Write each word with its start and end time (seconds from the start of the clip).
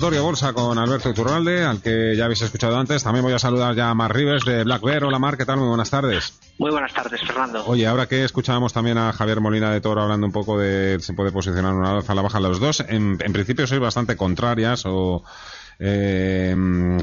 Consultorio 0.00 0.24
Bolsa 0.24 0.54
con 0.54 0.78
Alberto 0.78 1.10
Iturralde, 1.10 1.62
al 1.62 1.82
que 1.82 2.16
ya 2.16 2.24
habéis 2.24 2.40
escuchado 2.40 2.78
antes. 2.78 3.02
También 3.02 3.22
voy 3.22 3.34
a 3.34 3.38
saludar 3.38 3.74
ya 3.74 3.90
a 3.90 3.94
Mar 3.94 4.16
Rives 4.16 4.46
de 4.46 4.64
Black 4.64 4.80
Bear. 4.80 5.04
Hola 5.04 5.18
Mar, 5.18 5.36
¿qué 5.36 5.44
tal? 5.44 5.58
Muy 5.58 5.68
buenas 5.68 5.90
tardes. 5.90 6.32
Muy 6.56 6.70
buenas 6.70 6.94
tardes, 6.94 7.20
Fernando. 7.20 7.66
Oye, 7.66 7.86
ahora 7.86 8.06
que 8.06 8.24
escuchábamos 8.24 8.72
también 8.72 8.96
a 8.96 9.12
Javier 9.12 9.42
Molina 9.42 9.70
de 9.70 9.82
Toro 9.82 10.00
hablando 10.00 10.26
un 10.26 10.32
poco 10.32 10.58
de 10.58 10.96
se 11.00 11.12
puede 11.12 11.32
posicionar 11.32 11.74
una 11.74 11.96
alza 11.96 12.12
a 12.12 12.14
la 12.14 12.22
baja 12.22 12.40
los 12.40 12.58
dos, 12.58 12.80
en, 12.80 13.18
en 13.20 13.32
principio 13.34 13.66
sois 13.66 13.78
bastante 13.78 14.16
contrarias 14.16 14.86
o 14.86 15.22
eh, 15.82 16.54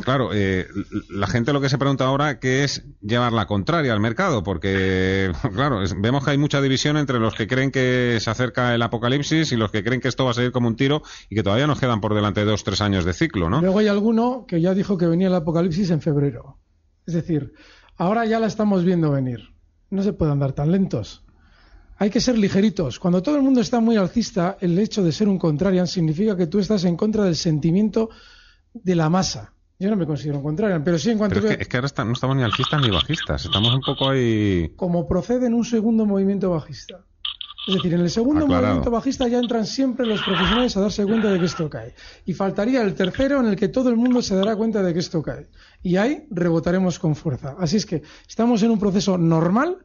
claro, 0.03 0.29
eh, 0.33 0.67
la 1.09 1.25
gente 1.25 1.51
lo 1.51 1.59
que 1.59 1.67
se 1.67 1.79
pregunta 1.79 2.05
ahora 2.05 2.39
que 2.39 2.63
es 2.63 2.85
llevar 3.01 3.33
la 3.33 3.47
contraria 3.47 3.91
al 3.91 3.99
mercado, 3.99 4.43
porque, 4.43 5.31
claro, 5.55 5.81
vemos 5.97 6.23
que 6.23 6.31
hay 6.31 6.37
mucha 6.37 6.61
división 6.61 6.95
entre 6.95 7.19
los 7.19 7.33
que 7.33 7.47
creen 7.47 7.71
que 7.71 8.19
se 8.21 8.29
acerca 8.29 8.75
el 8.75 8.81
apocalipsis 8.83 9.51
y 9.51 9.55
los 9.55 9.71
que 9.71 9.83
creen 9.83 9.99
que 9.99 10.07
esto 10.07 10.25
va 10.25 10.31
a 10.31 10.33
seguir 10.35 10.51
como 10.51 10.67
un 10.67 10.75
tiro 10.75 11.01
y 11.27 11.35
que 11.35 11.41
todavía 11.41 11.65
nos 11.65 11.79
quedan 11.79 12.01
por 12.01 12.13
delante 12.13 12.45
dos, 12.45 12.63
tres 12.63 12.79
años 12.81 13.03
de 13.03 13.13
ciclo, 13.13 13.49
¿no? 13.49 13.61
Luego 13.61 13.79
hay 13.79 13.87
alguno 13.87 14.45
que 14.47 14.61
ya 14.61 14.75
dijo 14.75 14.95
que 14.95 15.07
venía 15.07 15.27
el 15.27 15.35
apocalipsis 15.35 15.89
en 15.89 16.01
febrero. 16.01 16.59
Es 17.07 17.15
decir, 17.15 17.53
ahora 17.95 18.25
ya 18.25 18.39
la 18.39 18.45
estamos 18.45 18.83
viendo 18.83 19.09
venir. 19.09 19.55
No 19.89 20.03
se 20.03 20.13
puede 20.13 20.33
andar 20.33 20.53
tan 20.53 20.71
lentos. 20.71 21.25
Hay 21.97 22.11
que 22.11 22.21
ser 22.21 22.37
ligeritos. 22.37 22.99
Cuando 22.99 23.23
todo 23.23 23.37
el 23.37 23.41
mundo 23.41 23.59
está 23.59 23.79
muy 23.79 23.95
alcista, 23.95 24.57
el 24.61 24.77
hecho 24.77 25.03
de 25.03 25.11
ser 25.11 25.27
un 25.27 25.39
contrarian 25.39 25.87
significa 25.87 26.37
que 26.37 26.45
tú 26.45 26.59
estás 26.59 26.83
en 26.83 26.95
contra 26.95 27.23
del 27.23 27.35
sentimiento 27.35 28.11
de 28.83 28.95
la 28.95 29.09
masa. 29.09 29.53
Yo 29.79 29.89
no 29.91 29.95
me 29.95 30.07
considero 30.07 30.37
un 30.37 30.43
contrarian, 30.43 30.83
pero 30.83 30.97
sí 30.97 31.11
en 31.11 31.19
cuanto 31.19 31.35
pero 31.35 31.49
es, 31.49 31.57
que, 31.57 31.63
es 31.63 31.69
que 31.69 31.77
ahora 31.77 31.85
está, 31.85 32.03
no 32.03 32.13
estamos 32.13 32.35
ni 32.35 32.43
alcistas 32.43 32.81
ni 32.81 32.89
bajistas, 32.89 33.45
estamos 33.45 33.73
un 33.73 33.81
poco 33.81 34.09
ahí... 34.09 34.73
Como 34.75 35.07
procede 35.07 35.45
en 35.45 35.53
un 35.53 35.63
segundo 35.63 36.05
movimiento 36.05 36.49
bajista. 36.49 37.05
Es 37.67 37.75
decir, 37.75 37.93
en 37.93 37.99
el 37.99 38.09
segundo 38.09 38.45
Aclarado. 38.45 38.67
movimiento 38.67 38.91
bajista 38.91 39.27
ya 39.27 39.39
entran 39.39 39.65
siempre 39.65 40.07
los 40.07 40.21
profesionales 40.23 40.75
a 40.77 40.81
darse 40.81 41.05
cuenta 41.05 41.29
de 41.29 41.37
que 41.37 41.45
esto 41.45 41.69
cae. 41.69 41.93
Y 42.25 42.33
faltaría 42.33 42.81
el 42.81 42.95
tercero 42.95 43.41
en 43.41 43.47
el 43.47 43.55
que 43.57 43.67
todo 43.67 43.89
el 43.89 43.97
mundo 43.97 44.21
se 44.21 44.35
dará 44.35 44.55
cuenta 44.55 44.81
de 44.81 44.93
que 44.93 44.99
esto 44.99 45.21
cae. 45.21 45.47
Y 45.83 45.97
ahí 45.97 46.25
rebotaremos 46.31 46.97
con 46.97 47.15
fuerza. 47.15 47.55
Así 47.59 47.75
es 47.75 47.85
que 47.85 48.03
estamos 48.27 48.63
en 48.63 48.71
un 48.71 48.79
proceso 48.79 49.17
normal 49.17 49.79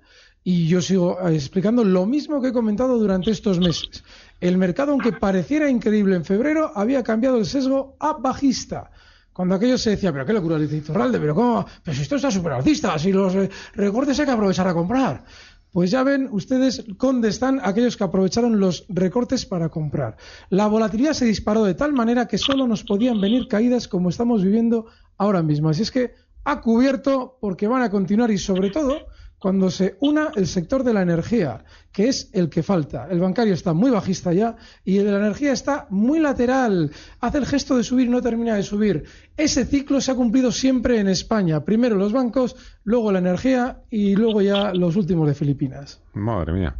y 0.45 0.69
yo 0.69 0.81
sigo 0.81 1.19
explicando 1.29 1.85
lo 1.85 2.07
mismo 2.07 2.41
que 2.41 2.49
he 2.49 2.53
comentado 2.53 2.99
durante 2.99 3.31
estos 3.31 3.59
meses. 3.59 4.05
El 4.43 4.59
mercado, 4.59 4.91
aunque 4.91 5.13
pareciera 5.13 5.71
increíble 5.71 6.17
en 6.17 6.25
febrero, 6.25 6.73
había 6.75 7.05
cambiado 7.05 7.37
el 7.37 7.47
sesgo 7.47 7.95
a 8.01 8.15
bajista. 8.15 8.91
Cuando 9.33 9.55
aquello 9.55 9.79
se 9.79 9.91
decía, 9.91 10.13
pero 10.13 10.27
qué 10.27 10.33
locura 10.33 10.59
dice 10.59 10.79
Iturralde, 10.79 11.21
pero 11.21 11.33
cómo, 11.33 11.65
pero 11.85 11.97
si 11.97 12.03
esto 12.03 12.17
está 12.17 12.29
súper 12.29 12.51
alcista, 12.51 12.99
si 12.99 13.13
los 13.13 13.33
eh, 13.37 13.49
recortes 13.75 14.19
hay 14.19 14.27
que 14.27 14.33
aprovechar 14.33 14.67
a 14.67 14.75
comprar. 14.75 15.23
Pues 15.71 15.93
ya 15.93 16.03
ven 16.03 16.29
ustedes 16.33 16.85
dónde 16.99 17.29
están 17.29 17.61
aquellos 17.63 17.97
que 17.97 18.03
aprovecharon 18.03 18.59
los 18.59 18.85
recortes 18.89 19.47
para 19.47 19.69
comprar. 19.69 20.17
La 20.51 20.67
volatilidad 20.67 21.13
se 21.13 21.25
disparó 21.25 21.63
de 21.63 21.75
tal 21.75 21.93
manera 21.93 22.27
que 22.27 22.37
solo 22.37 22.67
nos 22.67 22.83
podían 22.83 23.21
venir 23.21 23.47
caídas 23.47 23.87
como 23.87 24.09
estamos 24.09 24.43
viviendo 24.43 24.87
ahora 25.19 25.45
mismo. 25.45 25.69
Así 25.69 25.83
es 25.83 25.93
que 25.93 26.15
ha 26.43 26.61
cubierto 26.61 27.39
porque 27.41 27.69
van 27.69 27.83
a 27.83 27.91
continuar 27.93 28.33
y 28.33 28.39
sobre 28.39 28.71
todo 28.71 29.07
cuando 29.43 29.71
se 29.71 29.97
una 29.99 30.31
el 30.37 30.47
sector 30.47 30.85
de 30.85 30.95
la 30.95 31.03
energía, 31.03 31.65
que 31.91 32.07
es 32.09 32.31
el 32.33 32.49
que 32.49 32.63
falta. 32.63 33.09
El 33.11 33.19
bancario 33.19 33.55
está 33.55 33.73
muy 33.73 33.91
bajista 33.91 34.33
ya 34.33 34.55
y 34.85 34.99
el 34.99 35.07
de 35.07 35.11
la 35.11 35.19
energía 35.19 35.51
está 35.51 35.89
muy 35.91 36.21
lateral. 36.21 36.93
Hace 37.21 37.39
el 37.39 37.47
gesto 37.47 37.77
de 37.77 37.83
subir 37.83 38.07
y 38.07 38.11
no 38.11 38.23
termina 38.23 38.55
de 38.55 38.63
subir. 38.63 39.03
Ese 39.37 39.65
ciclo 39.65 40.01
se 40.01 40.13
ha 40.13 40.15
cumplido 40.15 40.53
siempre 40.53 41.01
en 41.01 41.09
España. 41.09 41.65
Primero 41.65 41.97
los 41.97 42.13
bancos, 42.13 42.55
luego 42.85 43.11
la 43.11 43.19
energía 43.19 43.79
y 43.91 44.15
luego 44.15 44.43
ya 44.43 44.73
los 44.73 44.95
últimos 44.95 45.27
de 45.27 45.35
Filipinas. 45.35 46.01
Madre 46.15 46.53
mía. 46.53 46.77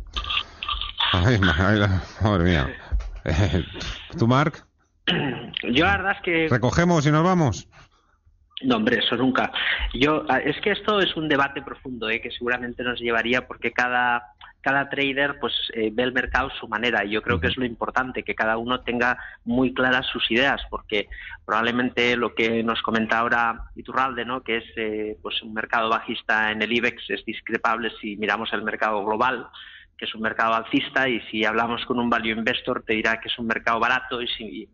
Ay, 1.13 1.41
madre 1.41 2.45
mía. 2.45 2.71
Eh, 3.25 3.65
¿Tú, 4.17 4.29
Marc? 4.29 4.65
Yo 5.09 5.85
la 5.85 5.97
verdad 5.97 6.13
es 6.13 6.23
que... 6.25 6.49
¿Recogemos 6.49 7.05
y 7.07 7.11
nos 7.11 7.25
vamos? 7.25 7.69
No, 8.65 8.77
hombre, 8.77 8.99
eso 8.99 9.17
nunca. 9.17 9.53
Yo, 9.93 10.25
es 10.45 10.61
que 10.61 10.71
esto 10.71 11.01
es 11.01 11.17
un 11.17 11.29
debate 11.29 11.63
profundo, 11.63 12.09
¿eh? 12.09 12.21
que 12.21 12.31
seguramente 12.31 12.83
nos 12.83 13.01
llevaría 13.01 13.47
porque 13.47 13.73
cada, 13.73 14.35
cada 14.63 14.89
trader 14.89 15.39
pues 15.41 15.53
eh, 15.75 15.91
ve 15.93 16.05
el 16.05 16.13
mercado 16.13 16.49
a 16.49 16.59
su 16.59 16.69
manera 16.69 17.05
y 17.05 17.11
yo 17.11 17.21
creo 17.21 17.41
que 17.41 17.49
es 17.49 17.57
lo 17.57 17.65
importante 17.65 18.23
que 18.23 18.35
cada 18.35 18.57
uno 18.57 18.81
tenga 18.81 19.19
muy 19.45 19.75
claras 19.75 20.07
sus 20.07 20.31
ideas 20.31 20.63
porque 20.71 21.09
probablemente 21.45 22.17
lo 22.17 22.35
que 22.35 22.63
nos 22.63 22.81
comenta 22.81 23.19
ahora 23.19 23.65
Iturralde 23.75 24.25
no 24.25 24.43
que 24.43 24.59
es 24.59 24.65
eh, 24.77 25.19
pues 25.21 25.43
un 25.43 25.53
mercado 25.53 25.91
bajista 25.91 26.53
en 26.53 26.63
el 26.63 26.73
IBEX 26.73 27.11
es 27.11 27.25
discrepable 27.25 27.91
si 28.01 28.17
miramos 28.17 28.53
el 28.53 28.63
mercado 28.63 29.05
global 29.05 29.49
que 29.99 30.05
es 30.05 30.15
un 30.15 30.23
mercado 30.23 30.55
alcista 30.55 31.09
y 31.09 31.21
si 31.23 31.45
hablamos 31.45 31.85
con 31.85 31.99
un 31.99 32.09
value 32.09 32.31
investor 32.31 32.85
te 32.87 32.95
dirá 32.95 33.21
que 33.21 33.29
es 33.29 33.39
un 33.39 33.49
mercado 33.49 33.81
barato 33.81 34.23
y 34.23 34.29
si 34.29 34.69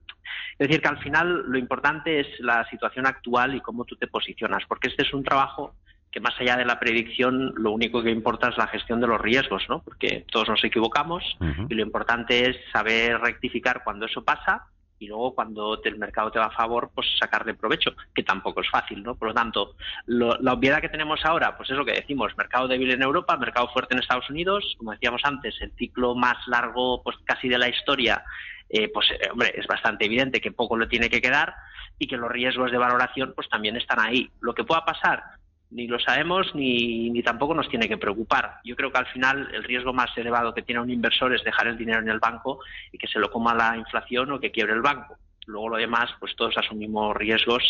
es 0.58 0.68
decir, 0.68 0.80
que 0.82 0.88
al 0.88 0.98
final 0.98 1.44
lo 1.46 1.58
importante 1.58 2.20
es 2.20 2.26
la 2.40 2.68
situación 2.68 3.06
actual 3.06 3.54
y 3.54 3.60
cómo 3.60 3.84
tú 3.84 3.96
te 3.96 4.06
posicionas, 4.06 4.64
porque 4.66 4.88
este 4.88 5.02
es 5.02 5.12
un 5.12 5.24
trabajo 5.24 5.74
que 6.10 6.20
más 6.20 6.34
allá 6.40 6.56
de 6.56 6.64
la 6.64 6.80
predicción, 6.80 7.52
lo 7.56 7.72
único 7.72 8.02
que 8.02 8.10
importa 8.10 8.48
es 8.48 8.56
la 8.56 8.66
gestión 8.68 9.00
de 9.00 9.06
los 9.06 9.20
riesgos, 9.20 9.64
¿no? 9.68 9.82
Porque 9.82 10.24
todos 10.30 10.48
nos 10.48 10.64
equivocamos 10.64 11.22
y 11.68 11.74
lo 11.74 11.82
importante 11.82 12.48
es 12.48 12.56
saber 12.72 13.20
rectificar 13.20 13.82
cuando 13.84 14.06
eso 14.06 14.24
pasa 14.24 14.64
y 14.98 15.06
luego 15.06 15.34
cuando 15.34 15.80
el 15.82 15.98
mercado 15.98 16.30
te 16.30 16.38
va 16.38 16.46
a 16.46 16.50
favor, 16.50 16.90
pues 16.94 17.06
sacarle 17.18 17.54
provecho, 17.54 17.92
que 18.14 18.22
tampoco 18.22 18.62
es 18.62 18.70
fácil, 18.70 19.02
¿no? 19.02 19.14
Por 19.14 19.28
lo 19.28 19.34
tanto, 19.34 19.76
lo, 20.06 20.36
la 20.40 20.54
obviedad 20.54 20.80
que 20.80 20.88
tenemos 20.88 21.24
ahora, 21.24 21.56
pues 21.56 21.70
es 21.70 21.76
lo 21.76 21.84
que 21.84 21.92
decimos, 21.92 22.36
mercado 22.36 22.66
débil 22.66 22.90
en 22.90 23.02
Europa, 23.02 23.36
mercado 23.36 23.68
fuerte 23.68 23.94
en 23.94 24.00
Estados 24.00 24.28
Unidos, 24.28 24.74
como 24.78 24.92
decíamos 24.92 25.20
antes, 25.24 25.54
el 25.60 25.72
ciclo 25.76 26.14
más 26.14 26.36
largo, 26.48 27.02
pues 27.02 27.16
casi 27.24 27.48
de 27.48 27.58
la 27.58 27.68
historia, 27.68 28.24
eh, 28.68 28.88
pues 28.92 29.10
eh, 29.10 29.28
hombre, 29.30 29.52
es 29.56 29.66
bastante 29.66 30.04
evidente 30.04 30.40
que 30.40 30.52
poco 30.52 30.76
le 30.76 30.86
tiene 30.86 31.08
que 31.08 31.20
quedar 31.20 31.54
y 31.98 32.06
que 32.06 32.16
los 32.16 32.30
riesgos 32.30 32.70
de 32.70 32.78
valoración 32.78 33.32
pues 33.34 33.48
también 33.48 33.76
están 33.76 34.00
ahí. 34.00 34.30
Lo 34.40 34.54
que 34.54 34.64
pueda 34.64 34.84
pasar 34.84 35.22
ni 35.70 35.86
lo 35.86 35.98
sabemos 35.98 36.54
ni, 36.54 37.10
ni 37.10 37.22
tampoco 37.22 37.54
nos 37.54 37.68
tiene 37.68 37.88
que 37.88 37.98
preocupar. 37.98 38.60
Yo 38.64 38.74
creo 38.74 38.90
que 38.90 38.98
al 38.98 39.06
final 39.06 39.48
el 39.54 39.64
riesgo 39.64 39.92
más 39.92 40.10
elevado 40.16 40.54
que 40.54 40.62
tiene 40.62 40.80
un 40.80 40.90
inversor 40.90 41.34
es 41.34 41.44
dejar 41.44 41.66
el 41.66 41.76
dinero 41.76 42.00
en 42.00 42.08
el 42.08 42.20
banco 42.20 42.60
y 42.92 42.98
que 42.98 43.06
se 43.06 43.18
lo 43.18 43.30
coma 43.30 43.54
la 43.54 43.76
inflación 43.76 44.32
o 44.32 44.40
que 44.40 44.50
quiebre 44.50 44.74
el 44.74 44.82
banco. 44.82 45.18
Luego 45.46 45.70
lo 45.70 45.76
demás, 45.78 46.10
pues 46.20 46.36
todos 46.36 46.54
asumimos 46.58 47.16
riesgos, 47.16 47.62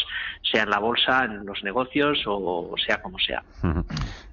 sea 0.42 0.64
en 0.64 0.70
la 0.70 0.80
bolsa, 0.80 1.24
en 1.24 1.46
los 1.46 1.62
negocios 1.62 2.18
o 2.26 2.74
sea 2.84 3.00
como 3.00 3.18
sea. 3.20 3.44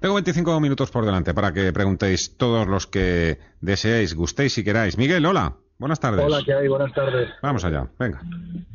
Tengo 0.00 0.14
25 0.14 0.60
minutos 0.60 0.90
por 0.90 1.04
delante 1.04 1.32
para 1.32 1.52
que 1.52 1.72
preguntéis 1.72 2.36
todos 2.36 2.66
los 2.66 2.88
que 2.88 3.38
deseéis, 3.60 4.14
gustéis 4.14 4.58
y 4.58 4.64
queráis. 4.64 4.98
Miguel, 4.98 5.24
hola. 5.26 5.54
Buenas 5.78 6.00
tardes. 6.00 6.24
Hola, 6.24 6.40
¿qué 6.44 6.54
hay? 6.54 6.68
Buenas 6.68 6.92
tardes. 6.94 7.28
Vamos 7.42 7.64
allá, 7.64 7.86
venga. 7.98 8.20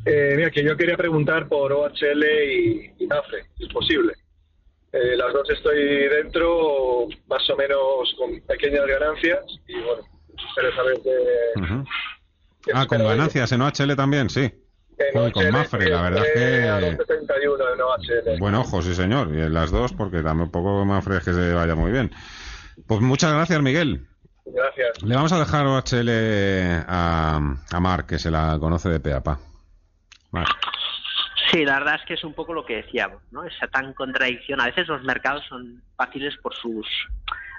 Eh, 0.04 0.34
mira, 0.36 0.50
que 0.50 0.62
yo 0.62 0.76
quería 0.76 0.96
preguntar 0.96 1.48
por 1.48 1.72
OHL 1.72 2.24
y, 2.24 2.92
y 2.98 3.06
Mafre, 3.06 3.44
si 3.56 3.64
es 3.64 3.72
posible. 3.72 4.12
Eh, 4.92 5.16
las 5.16 5.32
dos 5.32 5.48
estoy 5.50 6.08
dentro, 6.08 7.08
más 7.26 7.48
o 7.50 7.56
menos 7.56 8.14
con 8.18 8.40
pequeñas 8.42 8.86
ganancias, 8.86 9.40
y 9.66 9.74
bueno, 9.80 10.02
espero 10.48 10.76
saber 10.76 11.00
que... 11.02 12.72
Ah, 12.72 12.86
con 12.86 12.98
ganancias 12.98 13.50
en 13.50 13.62
OHL 13.62 13.96
también, 13.96 14.30
sí. 14.30 14.52
Joder, 15.12 15.32
con 15.32 15.50
Mafre, 15.50 15.88
la 15.88 16.02
verdad 16.02 16.24
es 16.24 16.28
entré 16.28 16.68
a 16.68 16.78
que... 16.78 16.98
2.71 16.98 17.74
en 17.74 17.80
OHL. 17.80 18.38
Buen 18.38 18.54
ojo, 18.54 18.82
sí 18.82 18.94
señor. 18.94 19.34
Y 19.34 19.40
en 19.40 19.52
las 19.52 19.72
dos, 19.72 19.92
porque 19.92 20.22
tampoco 20.22 20.84
Mafre 20.84 21.16
es 21.16 21.24
que 21.24 21.32
se 21.32 21.52
vaya 21.52 21.74
muy 21.74 21.90
bien. 21.90 22.12
Pues 22.86 23.00
muchas 23.00 23.32
gracias, 23.32 23.60
Miguel. 23.62 24.06
Gracias. 24.52 25.02
Le 25.02 25.14
vamos 25.14 25.32
a 25.32 25.38
dejar 25.38 25.66
OHL 25.66 26.10
a, 26.86 27.36
a 27.70 27.80
Marc, 27.80 28.06
que 28.06 28.18
se 28.18 28.30
la 28.30 28.58
conoce 28.60 28.88
de 28.88 29.00
pe 29.00 29.12
a 29.12 29.22
pa. 29.22 29.38
Marc. 30.30 30.72
Sí, 31.50 31.64
la 31.64 31.78
verdad 31.78 31.96
es 31.96 32.06
que 32.06 32.14
es 32.14 32.24
un 32.24 32.32
poco 32.32 32.54
lo 32.54 32.64
que 32.64 32.76
decíamos, 32.76 33.22
¿no? 33.30 33.44
Esa 33.44 33.66
tan 33.68 33.92
contradicción. 33.92 34.60
A 34.60 34.66
veces 34.66 34.88
los 34.88 35.02
mercados 35.02 35.44
son 35.48 35.82
fáciles 35.96 36.34
por 36.38 36.54
sus, 36.54 36.86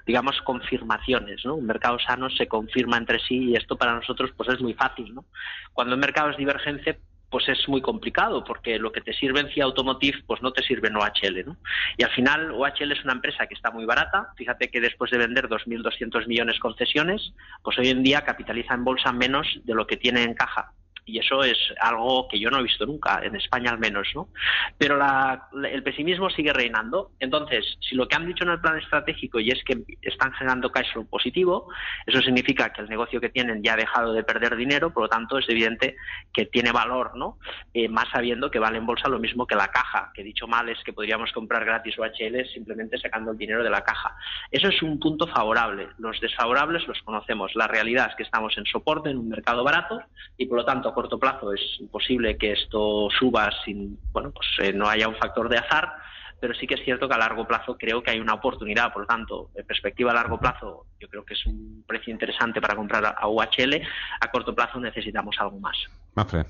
digamos, 0.07 0.41
confirmaciones, 0.41 1.45
¿no? 1.45 1.55
Un 1.55 1.67
mercado 1.67 1.99
sano 1.99 2.29
se 2.29 2.47
confirma 2.47 2.97
entre 2.97 3.19
sí 3.19 3.51
y 3.51 3.55
esto 3.55 3.77
para 3.77 3.93
nosotros 3.93 4.31
pues 4.35 4.49
es 4.49 4.61
muy 4.61 4.73
fácil, 4.73 5.13
¿no? 5.13 5.25
Cuando 5.73 5.93
un 5.93 5.99
mercado 5.99 6.31
es 6.31 6.37
divergente, 6.37 6.99
pues 7.33 7.49
es 7.49 7.67
muy 7.67 7.81
complicado 7.81 8.43
porque 8.43 8.77
lo 8.77 8.91
que 8.91 9.01
te 9.01 9.11
sirve 9.11 9.39
en 9.39 9.49
CIA 9.49 9.63
Automotive 9.63 10.19
pues 10.27 10.43
no 10.43 10.53
te 10.53 10.61
sirve 10.61 10.89
en 10.89 10.97
OHL, 10.97 11.43
¿no? 11.47 11.57
Y 11.97 12.03
al 12.03 12.11
final 12.11 12.51
OHL 12.51 12.91
es 12.91 13.03
una 13.03 13.13
empresa 13.13 13.47
que 13.47 13.55
está 13.55 13.71
muy 13.71 13.85
barata, 13.85 14.27
fíjate 14.37 14.69
que 14.69 14.79
después 14.79 15.09
de 15.09 15.17
vender 15.17 15.49
2.200 15.49 16.27
millones 16.27 16.59
concesiones, 16.59 17.33
pues 17.63 17.79
hoy 17.79 17.89
en 17.89 18.03
día 18.03 18.21
capitaliza 18.21 18.75
en 18.75 18.83
bolsa 18.83 19.11
menos 19.11 19.47
de 19.63 19.73
lo 19.73 19.87
que 19.87 19.97
tiene 19.97 20.21
en 20.21 20.35
caja 20.35 20.73
y 21.05 21.19
eso 21.19 21.43
es 21.43 21.57
algo 21.81 22.27
que 22.27 22.39
yo 22.39 22.49
no 22.49 22.59
he 22.59 22.63
visto 22.63 22.85
nunca, 22.85 23.19
en 23.23 23.35
España 23.35 23.71
al 23.71 23.79
menos, 23.79 24.07
¿no? 24.15 24.29
Pero 24.77 24.97
la- 24.97 25.47
el 25.69 25.83
pesimismo 25.83 26.29
sigue 26.29 26.53
reinando. 26.53 27.11
Entonces, 27.19 27.77
si 27.81 27.95
lo 27.95 28.07
que 28.07 28.15
han 28.15 28.27
dicho 28.27 28.43
en 28.43 28.51
el 28.51 28.61
plan 28.61 28.77
estratégico 28.77 29.39
y 29.39 29.49
es 29.51 29.63
que 29.63 29.83
están 30.01 30.31
generando 30.33 30.71
cash 30.71 30.91
flow 30.93 31.05
positivo, 31.07 31.67
eso 32.05 32.21
significa 32.21 32.71
que 32.71 32.81
el 32.81 32.89
negocio 32.89 33.19
que 33.19 33.29
tienen 33.29 33.61
ya 33.63 33.73
ha 33.73 33.77
dejado 33.77 34.13
de 34.13 34.23
perder 34.23 34.55
dinero, 34.55 34.93
por 34.93 35.03
lo 35.03 35.09
tanto 35.09 35.37
es 35.37 35.49
evidente 35.49 35.95
que 36.33 36.45
tiene 36.45 36.71
valor, 36.71 37.15
¿no? 37.17 37.37
Eh, 37.73 37.87
más 37.89 38.07
sabiendo 38.09 38.49
que 38.49 38.59
vale 38.59 38.77
en 38.77 38.85
bolsa 38.85 39.09
lo 39.09 39.19
mismo 39.19 39.45
que 39.45 39.55
la 39.55 39.67
caja, 39.67 40.11
que 40.13 40.23
dicho 40.23 40.47
mal 40.47 40.69
es 40.69 40.81
que 40.83 40.93
podríamos 40.93 41.31
comprar 41.31 41.65
gratis 41.65 41.97
OHL 41.99 42.45
simplemente 42.53 42.97
sacando 42.97 43.31
el 43.31 43.37
dinero 43.37 43.63
de 43.63 43.69
la 43.69 43.81
caja. 43.83 44.15
Eso 44.51 44.67
es 44.69 44.81
un 44.81 44.99
punto 44.99 45.27
favorable. 45.27 45.89
Los 45.97 46.19
desfavorables 46.21 46.87
los 46.87 47.01
conocemos. 47.03 47.55
La 47.55 47.67
realidad 47.67 48.07
es 48.09 48.15
que 48.15 48.23
estamos 48.23 48.57
en 48.57 48.65
soporte 48.65 49.09
en 49.09 49.17
un 49.17 49.29
mercado 49.29 49.63
barato 49.63 50.01
y 50.37 50.45
por 50.45 50.57
lo 50.59 50.65
tanto 50.65 50.92
a 50.93 50.95
corto 50.95 51.19
plazo 51.19 51.51
es 51.53 51.61
imposible 51.79 52.37
que 52.37 52.53
esto 52.53 53.07
suba 53.19 53.49
sin, 53.65 53.97
bueno, 54.11 54.31
pues 54.31 54.47
eh, 54.69 54.73
no 54.73 54.87
haya 54.87 55.07
un 55.07 55.15
factor 55.15 55.49
de 55.49 55.57
azar, 55.57 55.91
pero 56.39 56.53
sí 56.53 56.67
que 56.67 56.75
es 56.75 56.83
cierto 56.83 57.07
que 57.07 57.13
a 57.15 57.17
largo 57.17 57.47
plazo 57.47 57.77
creo 57.77 58.03
que 58.03 58.11
hay 58.11 58.19
una 58.19 58.33
oportunidad, 58.33 58.91
por 58.93 59.03
lo 59.03 59.07
tanto, 59.07 59.49
en 59.55 59.65
perspectiva 59.65 60.11
a 60.11 60.15
largo 60.15 60.39
plazo 60.39 60.85
yo 60.99 61.07
creo 61.09 61.23
que 61.25 61.33
es 61.33 61.45
un 61.45 61.83
precio 61.87 62.11
interesante 62.13 62.61
para 62.61 62.75
comprar 62.75 63.05
a- 63.05 63.27
UHL, 63.27 63.81
a 64.21 64.31
corto 64.31 64.53
plazo 64.53 64.79
necesitamos 64.79 65.35
algo 65.39 65.59
más. 65.59 65.75
Mafre. 66.15 66.45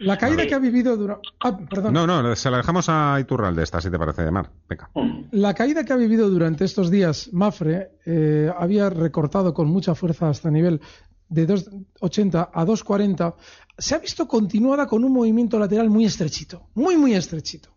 La 0.00 0.18
caída 0.18 0.42
Sí. 0.42 0.48
que 0.48 0.54
ha 0.54 0.58
vivido 0.58 0.94
durante... 0.96 1.26
Ah. 1.40 1.56
No, 1.90 2.06
no, 2.06 2.36
se 2.36 2.50
la 2.50 2.58
dejamos 2.58 2.86
a 2.90 3.18
Iturralde 3.18 3.62
esta, 3.62 3.80
si 3.80 3.90
te 3.90 3.98
parece, 3.98 4.30
Mar. 4.30 4.50
Venga. 4.68 4.90
La 5.32 5.54
caída 5.54 5.84
que 5.84 5.92
ha 5.94 5.96
vivido 5.96 6.28
durante 6.28 6.64
estos 6.66 6.90
días 6.90 7.30
Mafre 7.32 7.92
eh, 8.04 8.52
había 8.58 8.90
recortado 8.90 9.54
con 9.54 9.68
mucha 9.68 9.94
fuerza 9.94 10.28
hasta 10.28 10.50
nivel 10.50 10.82
de 11.28 11.46
2,80 11.48 12.50
a 12.52 12.64
2,40. 12.64 13.34
Se 13.78 13.94
ha 13.94 13.98
visto 13.98 14.26
continuada 14.26 14.86
con 14.86 15.04
un 15.04 15.12
movimiento 15.12 15.58
lateral 15.58 15.90
muy 15.90 16.04
estrechito, 16.04 16.68
muy, 16.74 16.96
muy 16.96 17.14
estrechito. 17.14 17.70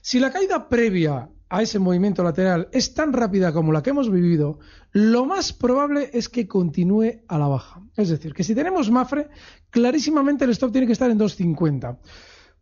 Si 0.00 0.18
la 0.20 0.30
caída 0.30 0.68
previa 0.68 1.30
a 1.48 1.62
ese 1.62 1.78
movimiento 1.78 2.22
lateral 2.22 2.68
es 2.72 2.94
tan 2.94 3.12
rápida 3.12 3.52
como 3.52 3.72
la 3.72 3.82
que 3.82 3.90
hemos 3.90 4.10
vivido, 4.10 4.58
lo 4.92 5.24
más 5.24 5.52
probable 5.52 6.10
es 6.12 6.28
que 6.28 6.48
continúe 6.48 7.22
a 7.28 7.38
la 7.38 7.48
baja. 7.48 7.80
Es 7.96 8.08
decir, 8.08 8.34
que 8.34 8.44
si 8.44 8.54
tenemos 8.54 8.90
Mafre, 8.90 9.28
clarísimamente 9.70 10.44
el 10.44 10.50
stop 10.50 10.72
tiene 10.72 10.86
que 10.86 10.92
estar 10.92 11.10
en 11.10 11.18
2,50. 11.18 11.98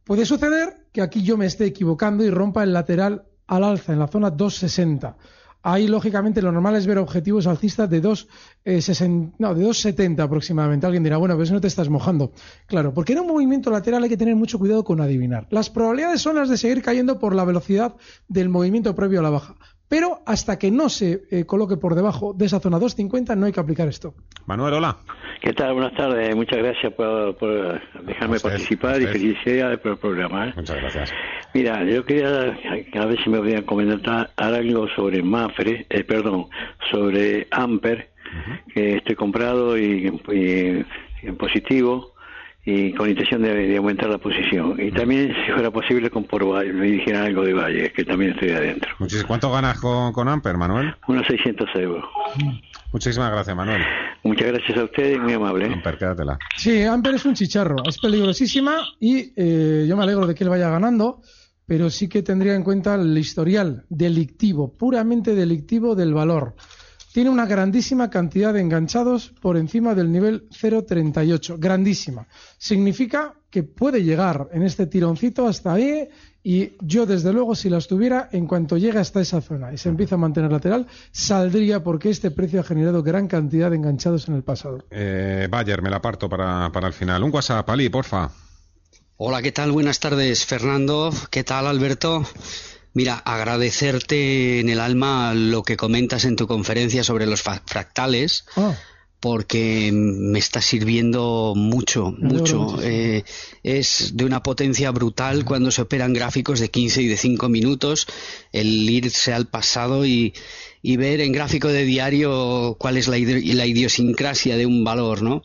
Puede 0.04 0.26
suceder 0.26 0.88
que 0.92 1.00
aquí 1.00 1.22
yo 1.22 1.36
me 1.36 1.46
esté 1.46 1.64
equivocando 1.64 2.24
y 2.24 2.30
rompa 2.30 2.64
el 2.64 2.72
lateral 2.72 3.24
al 3.46 3.64
alza 3.64 3.92
en 3.92 3.98
la 3.98 4.08
zona 4.08 4.30
260. 4.30 5.16
Ahí, 5.62 5.86
lógicamente, 5.86 6.42
lo 6.42 6.50
normal 6.50 6.76
es 6.76 6.86
ver 6.86 6.98
objetivos 6.98 7.46
alcistas 7.46 7.88
de 7.88 8.02
2,60 8.02 9.34
no, 9.38 9.54
de 9.54 9.64
2,70 9.64 10.20
aproximadamente. 10.20 10.86
Alguien 10.86 11.04
dirá, 11.04 11.18
bueno, 11.18 11.34
pero 11.34 11.46
si 11.46 11.52
no 11.52 11.60
te 11.60 11.68
estás 11.68 11.88
mojando. 11.88 12.32
Claro, 12.66 12.92
porque 12.92 13.12
en 13.12 13.20
un 13.20 13.28
movimiento 13.28 13.70
lateral 13.70 14.02
hay 14.02 14.08
que 14.08 14.16
tener 14.16 14.34
mucho 14.34 14.58
cuidado 14.58 14.82
con 14.82 15.00
adivinar. 15.00 15.46
Las 15.50 15.70
probabilidades 15.70 16.20
son 16.20 16.36
las 16.36 16.48
de 16.48 16.56
seguir 16.56 16.82
cayendo 16.82 17.18
por 17.18 17.34
la 17.34 17.44
velocidad 17.44 17.94
del 18.28 18.48
movimiento 18.48 18.94
previo 18.94 19.20
a 19.20 19.22
la 19.22 19.30
baja. 19.30 19.56
Pero 19.92 20.20
hasta 20.24 20.58
que 20.58 20.70
no 20.70 20.88
se 20.88 21.24
eh, 21.30 21.44
coloque 21.44 21.76
por 21.76 21.94
debajo 21.94 22.32
de 22.32 22.46
esa 22.46 22.60
zona 22.60 22.78
250 22.78 23.36
no 23.36 23.44
hay 23.44 23.52
que 23.52 23.60
aplicar 23.60 23.88
esto. 23.88 24.14
Manuel, 24.46 24.72
hola. 24.72 24.96
¿Qué 25.42 25.52
tal? 25.52 25.74
Buenas 25.74 25.92
tardes. 25.92 26.34
Muchas 26.34 26.60
gracias 26.60 26.94
por, 26.94 27.36
por 27.36 27.78
dejarme 28.06 28.32
A 28.32 28.36
usted, 28.36 28.48
participar 28.48 28.94
a 28.94 29.02
y 29.02 29.06
felicidades 29.08 29.78
por 29.80 29.92
el 29.92 29.98
programa. 29.98 30.48
¿eh? 30.48 30.52
Muchas 30.56 30.76
gracias. 30.76 31.12
Mira, 31.52 31.84
yo 31.84 32.06
quería 32.06 32.26
a 32.26 33.04
ver 33.04 33.22
si 33.22 33.28
me 33.28 33.36
podían 33.36 33.64
comentar 33.64 34.30
algo 34.36 34.88
sobre 34.96 35.22
Mafre, 35.22 35.84
eh, 35.90 36.04
perdón, 36.04 36.46
sobre 36.90 37.46
Amper, 37.50 38.12
que 38.72 38.96
estoy 38.96 39.14
comprado 39.14 39.76
y, 39.76 40.06
y 40.32 40.86
en 41.22 41.36
positivo 41.36 42.11
y 42.64 42.92
con 42.94 43.08
intención 43.08 43.42
de, 43.42 43.54
de 43.54 43.76
aumentar 43.76 44.08
la 44.08 44.18
posición. 44.18 44.76
Y 44.80 44.92
también, 44.92 45.34
si 45.46 45.52
fuera 45.52 45.70
posible, 45.70 46.10
con 46.10 46.24
por 46.24 46.44
Valle, 46.46 46.72
me 46.72 46.86
dijeran 46.86 47.24
algo 47.24 47.42
de 47.44 47.52
Valle, 47.54 47.92
que 47.92 48.04
también 48.04 48.32
estoy 48.32 48.50
adentro. 48.50 48.88
Muchis- 49.00 49.24
¿Cuánto 49.26 49.50
ganas 49.50 49.80
con, 49.80 50.12
con 50.12 50.28
Amper, 50.28 50.56
Manuel? 50.56 50.94
Unos 51.08 51.26
600 51.26 51.68
euros. 51.76 52.04
Muchísimas 52.92 53.32
gracias, 53.32 53.56
Manuel. 53.56 53.82
Muchas 54.22 54.48
gracias 54.52 54.78
a 54.78 54.84
ustedes, 54.84 55.18
muy 55.18 55.32
amable. 55.32 55.66
¿eh? 55.66 55.72
Amper, 55.72 55.98
quédatela. 55.98 56.38
Sí, 56.56 56.82
Amper 56.84 57.14
es 57.14 57.24
un 57.24 57.34
chicharro, 57.34 57.76
es 57.88 57.98
peligrosísima 57.98 58.76
y 59.00 59.32
eh, 59.36 59.84
yo 59.88 59.96
me 59.96 60.04
alegro 60.04 60.26
de 60.26 60.34
que 60.34 60.44
él 60.44 60.50
vaya 60.50 60.68
ganando, 60.70 61.20
pero 61.66 61.90
sí 61.90 62.08
que 62.08 62.22
tendría 62.22 62.54
en 62.54 62.62
cuenta 62.62 62.94
el 62.94 63.16
historial 63.18 63.84
delictivo, 63.88 64.76
puramente 64.76 65.34
delictivo 65.34 65.94
del 65.96 66.12
valor. 66.14 66.54
Tiene 67.12 67.28
una 67.28 67.44
grandísima 67.44 68.08
cantidad 68.08 68.54
de 68.54 68.60
enganchados 68.60 69.32
por 69.40 69.58
encima 69.58 69.94
del 69.94 70.10
nivel 70.10 70.48
0,38, 70.48 71.56
grandísima. 71.58 72.26
Significa 72.56 73.34
que 73.50 73.62
puede 73.62 74.02
llegar 74.02 74.48
en 74.52 74.62
este 74.62 74.86
tironcito 74.86 75.46
hasta 75.46 75.74
ahí 75.74 76.08
y 76.42 76.72
yo 76.80 77.04
desde 77.04 77.32
luego 77.32 77.54
si 77.54 77.68
las 77.68 77.86
tuviera 77.86 78.30
en 78.32 78.46
cuanto 78.46 78.78
llegue 78.78 78.98
hasta 78.98 79.20
esa 79.20 79.42
zona 79.42 79.74
y 79.74 79.78
se 79.78 79.90
empieza 79.90 80.14
a 80.14 80.18
mantener 80.18 80.50
lateral, 80.50 80.86
saldría 81.10 81.84
porque 81.84 82.08
este 82.08 82.30
precio 82.30 82.60
ha 82.60 82.64
generado 82.64 83.02
gran 83.02 83.28
cantidad 83.28 83.68
de 83.68 83.76
enganchados 83.76 84.26
en 84.28 84.36
el 84.36 84.42
pasado. 84.42 84.78
Eh, 84.90 85.48
Bayer, 85.50 85.82
me 85.82 85.90
la 85.90 86.00
parto 86.00 86.30
para, 86.30 86.72
para 86.72 86.86
el 86.86 86.94
final. 86.94 87.22
Un 87.22 87.32
WhatsApp, 87.32 87.68
Ali, 87.68 87.90
porfa. 87.90 88.30
Hola, 89.18 89.42
¿qué 89.42 89.52
tal? 89.52 89.70
Buenas 89.70 90.00
tardes, 90.00 90.46
Fernando. 90.46 91.12
¿Qué 91.30 91.44
tal, 91.44 91.66
Alberto? 91.66 92.24
Mira, 92.94 93.14
agradecerte 93.24 94.60
en 94.60 94.68
el 94.68 94.80
alma 94.80 95.32
lo 95.34 95.62
que 95.62 95.76
comentas 95.76 96.24
en 96.24 96.36
tu 96.36 96.46
conferencia 96.46 97.04
sobre 97.04 97.26
los 97.26 97.42
fractales, 97.42 98.44
Ah. 98.56 98.74
Porque 99.22 99.92
me 99.92 100.40
está 100.40 100.60
sirviendo 100.60 101.52
mucho, 101.54 102.12
mucho. 102.18 102.76
Eh, 102.82 103.22
es 103.62 104.16
de 104.16 104.24
una 104.24 104.42
potencia 104.42 104.90
brutal 104.90 105.44
cuando 105.44 105.70
se 105.70 105.80
operan 105.80 106.12
gráficos 106.12 106.58
de 106.58 106.72
15 106.72 107.02
y 107.02 107.06
de 107.06 107.16
5 107.16 107.48
minutos, 107.48 108.08
el 108.50 108.90
irse 108.90 109.32
al 109.32 109.46
pasado 109.46 110.04
y, 110.04 110.34
y 110.82 110.96
ver 110.96 111.20
en 111.20 111.30
gráfico 111.30 111.68
de 111.68 111.84
diario 111.84 112.74
cuál 112.80 112.96
es 112.96 113.06
la, 113.06 113.16
la 113.16 113.66
idiosincrasia 113.66 114.56
de 114.56 114.66
un 114.66 114.82
valor, 114.82 115.22
¿no? 115.22 115.44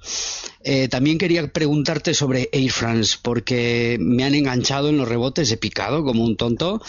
Eh, 0.63 0.87
también 0.87 1.19
quería 1.19 1.47
preguntarte 1.53 2.15
sobre 2.15 2.49
Air 2.51 2.71
France, 2.71 3.17
porque 3.21 3.97
me 3.99 4.23
han 4.23 4.33
enganchado 4.33 4.89
en 4.89 4.97
los 4.97 5.07
rebotes, 5.07 5.51
he 5.51 5.57
picado 5.57 6.03
como 6.03 6.25
un 6.25 6.35
tonto. 6.35 6.81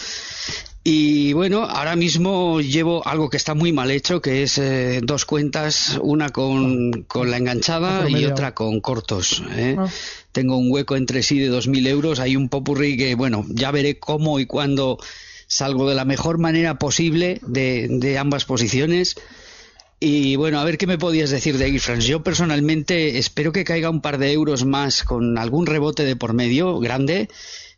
Y 0.83 1.33
bueno, 1.33 1.63
ahora 1.63 1.95
mismo 1.95 2.61
llevo 2.61 3.05
algo 3.05 3.29
que 3.29 3.37
está 3.37 3.53
muy 3.53 3.73
mal 3.73 3.91
hecho, 3.91 4.21
que 4.21 4.43
es 4.43 4.57
eh, 4.57 5.01
dos 5.03 5.25
cuentas, 5.25 5.99
una 6.01 6.29
con, 6.29 7.03
con 7.03 7.29
la 7.29 7.37
enganchada 7.37 8.09
y 8.09 8.25
otra 8.25 8.55
con 8.55 8.79
cortos. 8.79 9.43
¿eh? 9.51 9.75
Ah. 9.77 9.87
Tengo 10.31 10.57
un 10.57 10.71
hueco 10.71 10.95
entre 10.95 11.21
sí 11.21 11.37
de 11.39 11.51
2.000 11.51 11.87
euros, 11.87 12.19
hay 12.19 12.35
un 12.37 12.47
popurrí 12.47 12.95
que, 12.95 13.15
bueno, 13.15 13.45
ya 13.49 13.71
veré 13.71 13.99
cómo 13.99 14.39
y 14.39 14.45
cuándo 14.45 14.97
salgo 15.47 15.89
de 15.89 15.95
la 15.95 16.05
mejor 16.05 16.37
manera 16.37 16.79
posible 16.79 17.41
de, 17.45 17.87
de 17.89 18.17
ambas 18.17 18.45
posiciones. 18.45 19.15
Y 19.99 20.37
bueno, 20.37 20.61
a 20.61 20.63
ver 20.63 20.77
qué 20.77 20.87
me 20.87 20.97
podías 20.97 21.29
decir 21.29 21.57
de 21.57 21.65
Air 21.65 21.81
France. 21.81 22.07
Yo 22.07 22.23
personalmente 22.23 23.17
espero 23.17 23.51
que 23.51 23.65
caiga 23.65 23.89
un 23.89 23.99
par 23.99 24.17
de 24.17 24.31
euros 24.31 24.63
más 24.63 25.03
con 25.03 25.37
algún 25.37 25.65
rebote 25.65 26.05
de 26.05 26.15
por 26.15 26.33
medio 26.33 26.79
grande, 26.79 27.27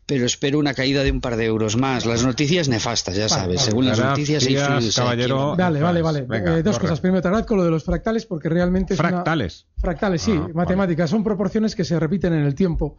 pero 0.06 0.26
espero 0.26 0.60
una 0.60 0.74
caída 0.74 1.04
de 1.04 1.12
un 1.12 1.22
par 1.22 1.38
de 1.38 1.46
euros 1.46 1.78
más. 1.78 2.06
Las 2.06 2.26
noticias 2.26 2.68
nefastas, 2.68 3.16
ya 3.16 3.30
sabes. 3.30 3.48
vale. 3.48 3.58
Según 3.60 3.86
las 3.86 4.00
noticias, 4.00 4.44
se 4.44 4.54
caballero. 4.96 5.56
Vale, 5.56 5.82
vale, 5.82 6.02
vale. 6.02 6.22
Venga, 6.24 6.58
Eh, 6.58 6.64
dos 6.64 6.76
corre. 6.78 6.90
cosas. 6.90 7.00
Primero, 7.00 7.22
te 7.22 7.28
agradezco 7.30 7.56
lo 7.56 7.64
de 7.64 7.72
los 7.72 7.84
fractales 7.84 8.26
porque 8.26 8.50
realmente 8.50 8.94
es 8.96 9.00
una- 9.00 9.10
Fractales. 9.10 9.68
Fractales, 9.78 10.22
sí, 10.22 10.34
Ah, 10.36 10.42
vale. 10.42 10.54
matemáticas. 10.54 11.10
Son 11.10 11.24
proporciones 11.24 11.76
que 11.76 11.84
se 11.86 12.00
repiten 12.00 12.34
en 12.34 12.44
el 12.46 12.56
tiempo 12.56 12.98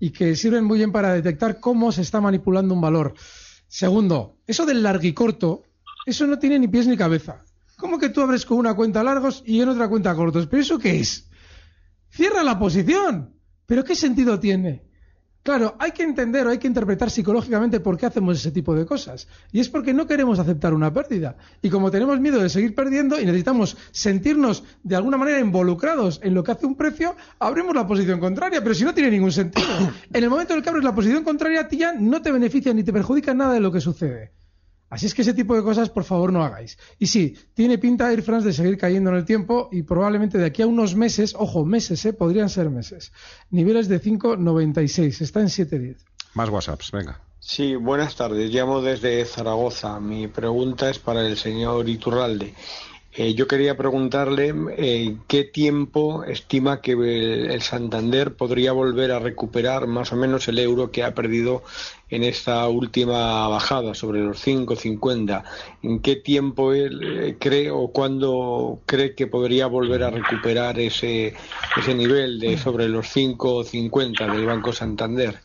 y 0.00 0.10
que 0.10 0.34
sirven 0.34 0.64
muy 0.64 0.78
bien 0.78 0.90
para 0.90 1.12
detectar 1.12 1.60
cómo 1.60 1.92
se 1.92 2.02
está 2.02 2.20
manipulando 2.20 2.74
un 2.74 2.80
valor. 2.80 3.14
Segundo, 3.68 4.38
eso 4.46 4.66
del 4.66 4.82
largicorto, 4.82 5.62
eso 6.06 6.26
no 6.26 6.38
tiene 6.38 6.58
ni 6.58 6.68
pies 6.68 6.86
ni 6.86 6.96
cabeza. 6.96 7.42
¿Cómo 7.76 7.98
que 8.00 8.08
tú 8.08 8.20
abres 8.22 8.44
con 8.44 8.58
una 8.58 8.74
cuenta 8.74 9.04
largos 9.04 9.42
y 9.46 9.60
en 9.60 9.68
otra 9.68 9.88
cuenta 9.88 10.14
cortos? 10.16 10.46
¿Pero 10.48 10.62
eso 10.62 10.78
qué 10.78 10.98
es? 10.98 11.28
Cierra 12.10 12.42
la 12.42 12.58
posición. 12.58 13.34
¿Pero 13.66 13.84
qué 13.84 13.94
sentido 13.94 14.40
tiene? 14.40 14.87
Claro, 15.48 15.76
hay 15.78 15.92
que 15.92 16.02
entender 16.02 16.46
o 16.46 16.50
hay 16.50 16.58
que 16.58 16.66
interpretar 16.66 17.10
psicológicamente 17.10 17.80
por 17.80 17.96
qué 17.96 18.04
hacemos 18.04 18.38
ese 18.38 18.50
tipo 18.50 18.74
de 18.74 18.84
cosas. 18.84 19.26
Y 19.50 19.60
es 19.60 19.70
porque 19.70 19.94
no 19.94 20.06
queremos 20.06 20.38
aceptar 20.38 20.74
una 20.74 20.92
pérdida. 20.92 21.38
Y 21.62 21.70
como 21.70 21.90
tenemos 21.90 22.20
miedo 22.20 22.38
de 22.38 22.50
seguir 22.50 22.74
perdiendo 22.74 23.18
y 23.18 23.24
necesitamos 23.24 23.74
sentirnos 23.90 24.62
de 24.82 24.96
alguna 24.96 25.16
manera 25.16 25.40
involucrados 25.40 26.20
en 26.22 26.34
lo 26.34 26.44
que 26.44 26.52
hace 26.52 26.66
un 26.66 26.74
precio, 26.74 27.16
abrimos 27.38 27.74
la 27.74 27.86
posición 27.86 28.20
contraria. 28.20 28.60
Pero 28.62 28.74
si 28.74 28.84
no 28.84 28.92
tiene 28.92 29.10
ningún 29.10 29.32
sentido. 29.32 29.66
En 30.12 30.22
el 30.22 30.28
momento 30.28 30.52
en 30.52 30.58
el 30.58 30.62
que 30.62 30.68
abres 30.68 30.84
la 30.84 30.94
posición 30.94 31.24
contraria, 31.24 31.62
a 31.62 31.68
ti 31.68 31.78
ya 31.78 31.94
no 31.94 32.20
te 32.20 32.30
beneficia 32.30 32.74
ni 32.74 32.82
te 32.82 32.92
perjudica 32.92 33.32
nada 33.32 33.54
de 33.54 33.60
lo 33.60 33.72
que 33.72 33.80
sucede. 33.80 34.32
Así 34.90 35.06
es 35.06 35.14
que 35.14 35.22
ese 35.22 35.34
tipo 35.34 35.54
de 35.54 35.62
cosas, 35.62 35.90
por 35.90 36.04
favor, 36.04 36.32
no 36.32 36.42
hagáis. 36.42 36.78
Y 36.98 37.06
sí, 37.06 37.36
tiene 37.54 37.78
pinta 37.78 38.10
Air 38.10 38.22
France 38.22 38.46
de 38.46 38.54
seguir 38.54 38.78
cayendo 38.78 39.10
en 39.10 39.16
el 39.16 39.24
tiempo 39.24 39.68
y 39.70 39.82
probablemente 39.82 40.38
de 40.38 40.46
aquí 40.46 40.62
a 40.62 40.66
unos 40.66 40.94
meses, 40.94 41.34
ojo, 41.38 41.64
meses, 41.64 42.04
¿eh? 42.06 42.12
podrían 42.12 42.48
ser 42.48 42.70
meses. 42.70 43.12
Niveles 43.50 43.88
de 43.88 44.00
5,96, 44.00 45.20
está 45.20 45.40
en 45.40 45.48
7,10. 45.48 45.96
Más 46.34 46.48
WhatsApps, 46.48 46.90
venga. 46.92 47.20
Sí, 47.40 47.76
buenas 47.76 48.16
tardes. 48.16 48.50
Llamo 48.50 48.82
desde 48.82 49.24
Zaragoza. 49.24 50.00
Mi 50.00 50.26
pregunta 50.26 50.90
es 50.90 50.98
para 50.98 51.26
el 51.26 51.36
señor 51.36 51.88
Iturralde. 51.88 52.54
Eh, 53.20 53.34
yo 53.34 53.48
quería 53.48 53.76
preguntarle 53.76 54.54
eh, 54.76 55.16
qué 55.26 55.42
tiempo 55.42 56.22
estima 56.22 56.80
que 56.80 56.92
el, 56.92 57.60
Santander 57.62 58.36
podría 58.36 58.70
volver 58.70 59.10
a 59.10 59.18
recuperar 59.18 59.88
más 59.88 60.12
o 60.12 60.16
menos 60.16 60.46
el 60.46 60.60
euro 60.60 60.92
que 60.92 61.02
ha 61.02 61.14
perdido 61.14 61.64
en 62.10 62.22
esta 62.22 62.68
última 62.68 63.48
bajada 63.48 63.94
sobre 63.94 64.20
los 64.20 64.46
5.50. 64.46 65.42
¿En 65.82 65.98
qué 65.98 66.14
tiempo 66.14 66.72
él 66.72 67.00
eh, 67.02 67.36
cree 67.40 67.72
o 67.72 67.88
cuándo 67.88 68.82
cree 68.86 69.16
que 69.16 69.26
podría 69.26 69.66
volver 69.66 70.04
a 70.04 70.10
recuperar 70.10 70.78
ese, 70.78 71.34
ese 71.76 71.94
nivel 71.96 72.38
de 72.38 72.56
sobre 72.56 72.88
los 72.88 73.06
5.50 73.16 74.32
del 74.32 74.46
Banco 74.46 74.72
Santander? 74.72 75.40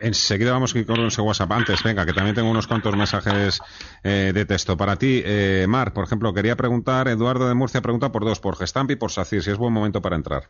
Enseguida 0.00 0.52
vamos 0.52 0.74
con 0.74 1.06
ese 1.06 1.20
WhatsApp. 1.20 1.52
Antes, 1.52 1.82
venga, 1.82 2.04
que 2.04 2.12
también 2.12 2.34
tengo 2.34 2.50
unos 2.50 2.66
cuantos 2.66 2.96
mensajes 2.96 3.60
eh, 4.02 4.32
de 4.34 4.44
texto. 4.44 4.76
Para 4.76 4.96
ti, 4.96 5.22
eh, 5.24 5.66
Mar, 5.68 5.92
por 5.92 6.04
ejemplo, 6.04 6.34
quería 6.34 6.56
preguntar, 6.56 7.08
Eduardo 7.08 7.48
de 7.48 7.54
Murcia 7.54 7.80
pregunta 7.80 8.12
por 8.12 8.24
dos, 8.24 8.40
por 8.40 8.56
Gestamp 8.56 8.90
y 8.90 8.96
por 8.96 9.10
SACIR, 9.10 9.42
si 9.42 9.50
es 9.50 9.58
buen 9.58 9.72
momento 9.72 10.02
para 10.02 10.16
entrar. 10.16 10.44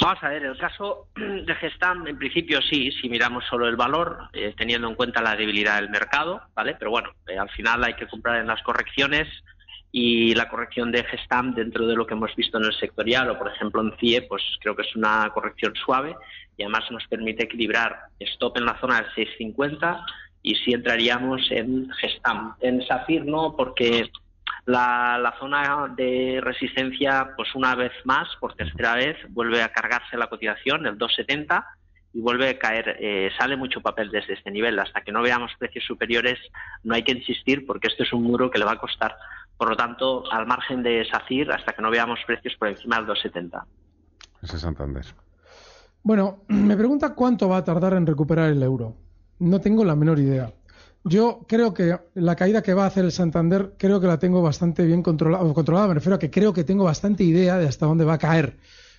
Vamos 0.00 0.22
a 0.22 0.28
ver, 0.28 0.44
el 0.44 0.58
caso 0.58 1.08
de 1.16 1.54
Gestamp, 1.54 2.06
en 2.06 2.18
principio 2.18 2.60
sí, 2.62 2.92
si 2.92 3.08
miramos 3.08 3.44
solo 3.48 3.66
el 3.66 3.76
valor, 3.76 4.28
eh, 4.34 4.54
teniendo 4.56 4.88
en 4.88 4.94
cuenta 4.94 5.22
la 5.22 5.34
debilidad 5.34 5.80
del 5.80 5.90
mercado, 5.90 6.42
¿vale? 6.54 6.76
Pero 6.78 6.90
bueno, 6.90 7.10
al 7.38 7.48
final 7.50 7.82
hay 7.82 7.94
que 7.94 8.06
comprar 8.06 8.36
en 8.36 8.46
las 8.46 8.62
correcciones 8.62 9.26
y 9.98 10.34
la 10.34 10.46
corrección 10.46 10.92
de 10.92 11.04
Gestamp 11.04 11.56
dentro 11.56 11.86
de 11.86 11.96
lo 11.96 12.06
que 12.06 12.12
hemos 12.12 12.36
visto 12.36 12.58
en 12.58 12.64
el 12.64 12.78
sectorial 12.78 13.30
o, 13.30 13.38
por 13.38 13.48
ejemplo, 13.48 13.80
en 13.80 13.96
CIE, 13.96 14.20
pues 14.28 14.42
creo 14.60 14.76
que 14.76 14.82
es 14.82 14.94
una 14.94 15.30
corrección 15.32 15.72
suave 15.74 16.14
y 16.54 16.64
además 16.64 16.84
nos 16.90 17.06
permite 17.06 17.44
equilibrar 17.44 17.96
stop 18.20 18.58
en 18.58 18.66
la 18.66 18.78
zona 18.78 18.96
del 18.96 19.14
650 19.14 20.04
y 20.42 20.54
si 20.56 20.74
entraríamos 20.74 21.50
en 21.50 21.88
Gestam. 21.92 22.56
En 22.60 22.86
Safir 22.86 23.24
no, 23.24 23.56
porque 23.56 24.10
la, 24.66 25.16
la, 25.16 25.34
zona 25.40 25.90
de 25.96 26.42
resistencia, 26.42 27.30
pues 27.34 27.54
una 27.54 27.74
vez 27.74 27.92
más, 28.04 28.28
por 28.38 28.54
tercera 28.54 28.96
vez, 28.96 29.16
vuelve 29.30 29.62
a 29.62 29.72
cargarse 29.72 30.18
la 30.18 30.26
cotización, 30.26 30.84
el 30.84 30.98
270, 30.98 31.66
y 32.16 32.20
vuelve 32.20 32.48
a 32.48 32.58
caer. 32.58 32.96
Eh, 32.98 33.30
sale 33.38 33.56
mucho 33.56 33.80
papel 33.80 34.10
desde 34.10 34.34
este 34.34 34.50
nivel. 34.50 34.78
Hasta 34.78 35.02
que 35.02 35.12
no 35.12 35.20
veamos 35.22 35.52
precios 35.58 35.84
superiores, 35.84 36.38
no 36.82 36.94
hay 36.94 37.02
que 37.02 37.12
insistir, 37.12 37.66
porque 37.66 37.88
esto 37.88 38.02
es 38.02 38.12
un 38.12 38.22
muro 38.22 38.50
que 38.50 38.58
le 38.58 38.64
va 38.64 38.72
a 38.72 38.78
costar. 38.78 39.16
Por 39.56 39.70
lo 39.70 39.76
tanto, 39.76 40.30
al 40.30 40.46
margen 40.46 40.82
de 40.82 41.04
SACIR, 41.10 41.52
hasta 41.52 41.72
que 41.72 41.82
no 41.82 41.90
veamos 41.90 42.20
precios 42.26 42.54
por 42.58 42.68
encima 42.68 42.96
del 42.96 43.06
270. 43.06 43.66
Ese 44.42 44.56
es 44.56 44.62
Santander. 44.62 45.04
Bueno, 46.02 46.44
me 46.48 46.76
pregunta 46.76 47.14
cuánto 47.14 47.48
va 47.48 47.58
a 47.58 47.64
tardar 47.64 47.94
en 47.94 48.06
recuperar 48.06 48.50
el 48.50 48.62
euro. 48.62 48.94
No 49.38 49.60
tengo 49.60 49.84
la 49.84 49.96
menor 49.96 50.18
idea. 50.18 50.52
Yo 51.04 51.40
creo 51.46 51.72
que 51.72 51.96
la 52.14 52.34
caída 52.34 52.62
que 52.62 52.74
va 52.74 52.84
a 52.84 52.88
hacer 52.88 53.04
el 53.04 53.12
Santander, 53.12 53.74
creo 53.78 54.00
que 54.00 54.08
la 54.08 54.18
tengo 54.18 54.42
bastante 54.42 54.84
bien 54.84 55.02
controlada. 55.02 55.52
Controlada, 55.54 55.88
me 55.88 55.94
refiero 55.94 56.16
a 56.16 56.18
que 56.18 56.30
creo 56.30 56.52
que 56.52 56.64
tengo 56.64 56.84
bastante 56.84 57.22
idea 57.22 57.58
de 57.58 57.68
hasta 57.68 57.86
dónde 57.86 58.04
va 58.04 58.14
a 58.14 58.18
caer. 58.18 58.56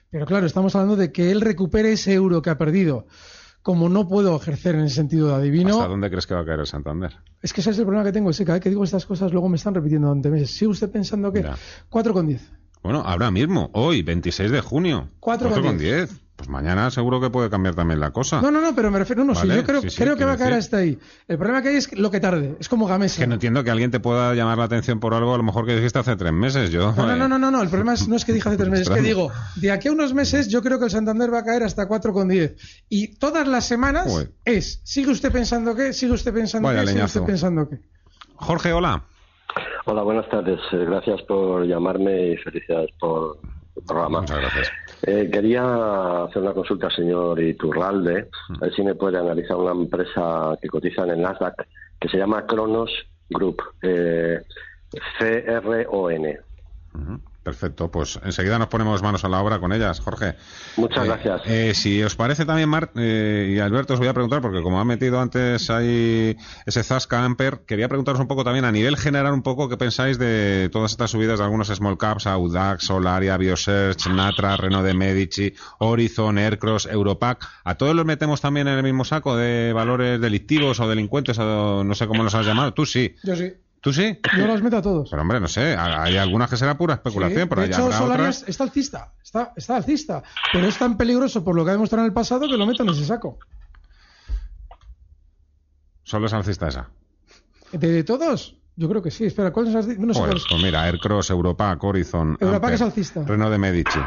Pero 0.10 0.26
claro, 0.26 0.46
estamos 0.46 0.74
hablando 0.76 0.96
de 0.96 1.12
que 1.12 1.32
él 1.32 1.42
recupere 1.42 1.92
ese 1.92 2.14
euro 2.14 2.42
que 2.42 2.50
ha 2.50 2.58
perdido. 2.58 3.08
Como 3.68 3.90
no 3.90 4.08
puedo 4.08 4.34
ejercer 4.34 4.76
en 4.76 4.86
ese 4.86 4.96
sentido 4.96 5.28
de 5.28 5.34
adivino. 5.34 5.74
¿Hasta 5.74 5.90
dónde 5.90 6.10
crees 6.10 6.26
que 6.26 6.34
va 6.34 6.40
a 6.40 6.46
caer 6.46 6.62
el 6.62 6.68
Santander? 6.68 7.18
Es 7.42 7.52
que 7.52 7.60
ese 7.60 7.72
es 7.72 7.78
el 7.78 7.84
problema 7.84 8.06
que 8.06 8.14
tengo. 8.14 8.30
Es 8.30 8.38
que 8.38 8.46
cada 8.46 8.54
vez 8.60 8.64
que 8.64 8.70
digo 8.70 8.86
estas 8.86 9.06
cosas, 9.06 9.34
luego 9.34 9.50
me 9.50 9.58
están 9.58 9.76
repitiendo 9.76 10.08
durante 10.08 10.30
meses. 10.30 10.52
¿Sigue 10.52 10.72
usted 10.72 10.90
pensando 10.90 11.34
que? 11.34 11.44
4,10. 11.44 12.40
Bueno, 12.82 13.02
ahora 13.06 13.30
mismo, 13.30 13.70
hoy, 13.74 14.04
26 14.04 14.52
de 14.52 14.62
junio. 14.62 15.10
4,10. 15.20 16.18
Pues 16.38 16.50
mañana 16.50 16.92
seguro 16.92 17.20
que 17.20 17.32
puede 17.32 17.50
cambiar 17.50 17.74
también 17.74 18.00
la 18.00 18.12
cosa. 18.12 18.40
No, 18.42 18.52
no, 18.52 18.62
no, 18.62 18.76
pero 18.76 18.92
me 18.92 19.00
refiero, 19.00 19.24
no, 19.24 19.34
sí, 19.34 19.48
yo 19.48 19.64
creo, 19.64 19.82
creo 19.82 20.16
que 20.16 20.24
va 20.24 20.34
a 20.34 20.38
caer 20.38 20.54
hasta 20.54 20.78
ahí. 20.78 21.00
El 21.28 21.38
problema 21.40 21.64
que 21.64 21.70
hay 21.70 21.78
es 21.78 21.98
lo 21.98 22.12
que 22.12 22.20
tarde, 22.20 22.56
es 22.60 22.70
como 22.70 22.86
Gamesa. 22.86 23.20
que 23.20 23.26
no 23.28 23.34
entiendo 23.34 23.64
que 23.64 23.72
alguien 23.72 23.90
te 23.90 24.00
pueda 24.00 24.36
llamar 24.36 24.60
la 24.60 24.66
atención 24.66 25.00
por 25.00 25.16
algo, 25.16 25.34
a 25.34 25.38
lo 25.38 25.44
mejor 25.44 25.66
que 25.66 25.76
dijiste 25.76 25.98
hace 25.98 26.16
tres 26.16 26.32
meses. 26.32 26.70
Yo, 26.70 26.94
no, 26.96 27.16
no, 27.16 27.28
no, 27.28 27.40
no, 27.40 27.50
no, 27.50 27.62
el 27.64 27.70
problema 27.70 27.96
es, 27.96 28.08
no 28.08 28.16
es 28.16 28.24
que 28.24 28.34
dije 28.34 28.48
hace 28.50 28.58
tres 28.60 28.70
meses, 28.70 28.88
es 28.88 28.94
que 28.94 29.02
digo, 29.02 29.32
de 29.56 29.72
aquí 29.72 29.88
a 29.88 29.92
unos 29.92 30.14
meses 30.14 30.48
yo 30.48 30.62
creo 30.62 30.78
que 30.78 30.86
el 30.86 30.92
Santander 30.92 31.34
va 31.34 31.40
a 31.40 31.44
caer 31.44 31.64
hasta 31.64 31.90
4,10. 31.90 32.56
Y 32.88 33.18
todas 33.18 33.48
las 33.48 33.66
semanas 33.66 34.30
es, 34.46 34.80
¿sigue 34.84 35.10
usted 35.10 35.32
pensando 35.32 35.76
qué? 35.76 35.92
¿Sigue 35.92 36.14
usted 36.14 36.32
pensando 36.32 36.70
qué? 36.70 36.86
¿Sigue 36.86 37.04
usted 37.04 37.24
pensando 37.24 37.68
qué? 37.68 37.80
Jorge, 38.36 38.74
hola. 38.74 39.04
Hola, 39.86 40.04
buenas 40.04 40.30
tardes. 40.30 40.60
Gracias 40.72 41.20
por 41.24 41.66
llamarme 41.66 42.34
y 42.34 42.38
felicidades 42.38 42.92
por 43.00 43.40
programa. 43.86 44.22
Muchas 44.22 44.40
gracias. 44.40 44.72
Eh, 45.04 45.30
quería 45.32 46.24
hacer 46.24 46.42
una 46.42 46.54
consulta 46.54 46.88
al 46.88 46.96
señor 46.96 47.40
Iturralde, 47.40 48.30
a 48.50 48.60
ver 48.60 48.74
si 48.74 48.84
me 48.84 48.96
puede 48.96 49.18
analizar 49.18 49.58
una 49.58 49.72
empresa 49.72 50.58
que 50.62 50.68
cotiza 50.68 51.04
en 51.04 51.12
el 51.12 51.22
Nasdaq 51.22 51.68
que 52.00 52.10
se 52.10 52.18
llama 52.18 52.46
Cronos 52.46 52.92
Group, 53.30 53.62
eh, 53.82 54.42
C-R-O-N. 55.20 56.40
Perfecto, 57.48 57.90
pues 57.90 58.20
enseguida 58.26 58.60
nos 58.60 58.68
ponemos 58.68 59.02
manos 59.02 59.24
a 59.24 59.30
la 59.30 59.42
obra 59.42 59.58
con 59.58 59.72
ellas, 59.72 60.02
Jorge. 60.02 60.36
Muchas 60.76 61.06
eh, 61.06 61.08
gracias. 61.08 61.42
Eh, 61.46 61.74
si 61.74 62.04
os 62.04 62.14
parece 62.14 62.44
también, 62.44 62.68
Marc 62.68 62.92
eh, 62.98 63.54
y 63.56 63.60
Alberto, 63.60 63.94
os 63.94 64.00
voy 64.00 64.10
a 64.10 64.14
preguntar, 64.14 64.42
porque 64.42 64.62
como 64.62 64.82
ha 64.82 64.84
metido 64.84 65.22
antes 65.22 65.70
ahí 65.70 66.36
ese 66.66 66.84
Zasca 66.84 67.24
Amper, 67.24 67.60
quería 67.66 67.88
preguntaros 67.88 68.20
un 68.20 68.28
poco 68.28 68.44
también 68.44 68.66
a 68.66 68.72
nivel 68.74 68.98
general 68.98 69.32
un 69.32 69.44
poco 69.44 69.70
qué 69.70 69.78
pensáis 69.78 70.20
de 70.20 70.68
todas 70.74 70.92
estas 70.92 71.12
subidas 71.12 71.40
de 71.40 71.46
algunos 71.46 71.70
small 71.70 71.98
caps, 71.98 72.28
Audax, 72.28 72.84
Solaria, 72.84 73.38
Biosearch, 73.38 74.08
Natra, 74.08 74.58
Renault 74.58 74.86
de 74.86 74.94
Medici, 74.94 75.54
Horizon, 75.80 76.38
Aircross, 76.40 76.86
Europac. 76.86 77.48
¿A 77.64 77.76
todos 77.76 77.96
los 77.96 78.06
metemos 78.06 78.42
también 78.42 78.68
en 78.68 78.78
el 78.78 78.84
mismo 78.84 79.06
saco 79.06 79.38
de 79.38 79.72
valores 79.72 80.20
delictivos 80.20 80.82
o 80.82 80.90
delincuentes, 80.90 81.40
o 81.40 81.86
no 81.86 81.96
sé 81.96 82.08
cómo 82.08 82.24
los 82.24 82.36
has 82.36 82.46
llamado? 82.46 82.74
Tú 82.74 82.86
sí. 82.86 83.16
Yo 83.24 83.38
sí. 83.38 83.54
¿Tú 83.88 83.94
sí? 83.94 84.20
Yo 84.38 84.48
los 84.48 84.62
meto 84.62 84.76
a 84.76 84.82
todos. 84.82 85.10
Pero 85.10 85.22
hombre, 85.22 85.40
no 85.40 85.48
sé, 85.48 85.78
hay 85.78 86.18
algunas 86.18 86.50
que 86.50 86.58
será 86.58 86.78
pura 86.78 86.96
especulación, 86.96 87.48
pero 87.48 87.62
de 87.62 87.68
hecho, 87.68 87.90
Solarias 87.90 88.44
está 88.46 88.66
alcista, 88.66 89.14
está, 89.24 89.54
está 89.56 89.78
alcista, 89.78 90.24
pero 90.52 90.68
es 90.68 90.78
tan 90.78 90.98
peligroso 90.98 91.42
por 91.42 91.56
lo 91.56 91.64
que 91.64 91.70
ha 91.70 91.74
demostrado 91.74 92.04
en 92.04 92.08
el 92.08 92.14
pasado 92.14 92.50
que 92.50 92.58
lo 92.58 92.66
meto 92.66 92.84
en 92.84 92.90
ese 92.90 93.06
saco. 93.06 93.40
¿Solo 96.04 96.26
es 96.26 96.34
alcista 96.34 96.68
esa? 96.68 96.90
¿De 97.72 98.04
todos? 98.04 98.58
Yo 98.76 98.90
creo 98.90 99.02
que 99.02 99.10
sí. 99.10 99.24
Espera, 99.24 99.54
¿cuál 99.54 99.68
es 99.68 99.76
alcista? 99.76 100.06
No 100.06 100.14
sé 100.14 100.20
pues, 100.20 100.44
pues, 100.50 100.62
mira, 100.62 100.84
Aircross, 100.84 101.30
Europa, 101.30 101.78
Horizon, 101.80 102.38
Europa 102.42 102.74
es 102.74 102.82
alcista. 102.82 103.24
Renault 103.24 103.54
de 103.54 103.58
Medici. 103.58 104.00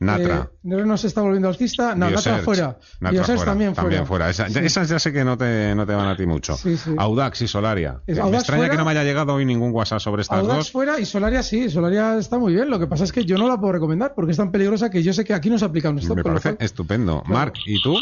Natra. 0.00 0.50
Eh, 0.64 0.66
no 0.84 0.96
se 0.96 1.08
está 1.08 1.20
volviendo 1.20 1.48
alcista. 1.48 1.94
No, 1.94 2.10
Natra 2.10 2.38
fuera. 2.38 2.78
Natra 3.00 3.24
fuera. 3.24 3.44
también 3.44 3.74
fuera. 3.74 3.82
También 3.82 4.06
fuera. 4.06 4.30
Esas 4.30 4.88
ya 4.88 4.98
sé 4.98 5.12
que 5.12 5.24
no 5.24 5.36
te, 5.36 5.74
no 5.74 5.86
te 5.86 5.94
van 5.94 6.08
a 6.08 6.16
ti 6.16 6.26
mucho. 6.26 6.56
Audax 6.96 7.42
y 7.42 7.48
Solaria. 7.48 8.00
me 8.06 8.14
extraña 8.36 8.70
que 8.70 8.76
no 8.78 8.84
me 8.84 8.92
haya 8.92 9.04
llegado 9.04 9.34
hoy 9.34 9.44
ningún 9.44 9.72
WhatsApp 9.72 10.00
sobre 10.00 10.22
estas 10.22 10.38
Audax 10.38 10.56
dos. 10.56 10.70
fuera 10.72 10.98
y 10.98 11.04
Solaria 11.04 11.42
sí. 11.42 11.68
Solaria 11.68 12.16
está 12.16 12.38
muy 12.38 12.54
bien. 12.54 12.70
Lo 12.70 12.78
que 12.78 12.86
pasa 12.86 13.04
es 13.04 13.12
que 13.12 13.24
yo 13.24 13.36
no 13.36 13.46
la 13.46 13.58
puedo 13.60 13.72
recomendar 13.74 14.14
porque 14.14 14.32
es 14.32 14.38
tan 14.38 14.50
peligrosa 14.50 14.90
que 14.90 15.02
yo 15.02 15.12
sé 15.12 15.22
que 15.24 15.34
aquí 15.34 15.50
no 15.50 15.58
se 15.58 15.66
aplica 15.66 15.90
un 15.90 15.98
stop. 15.98 16.16
Me 16.16 16.24
parece 16.24 16.56
estupendo. 16.60 17.22
Marc, 17.26 17.56
¿y 17.66 17.82
tú? 17.82 17.94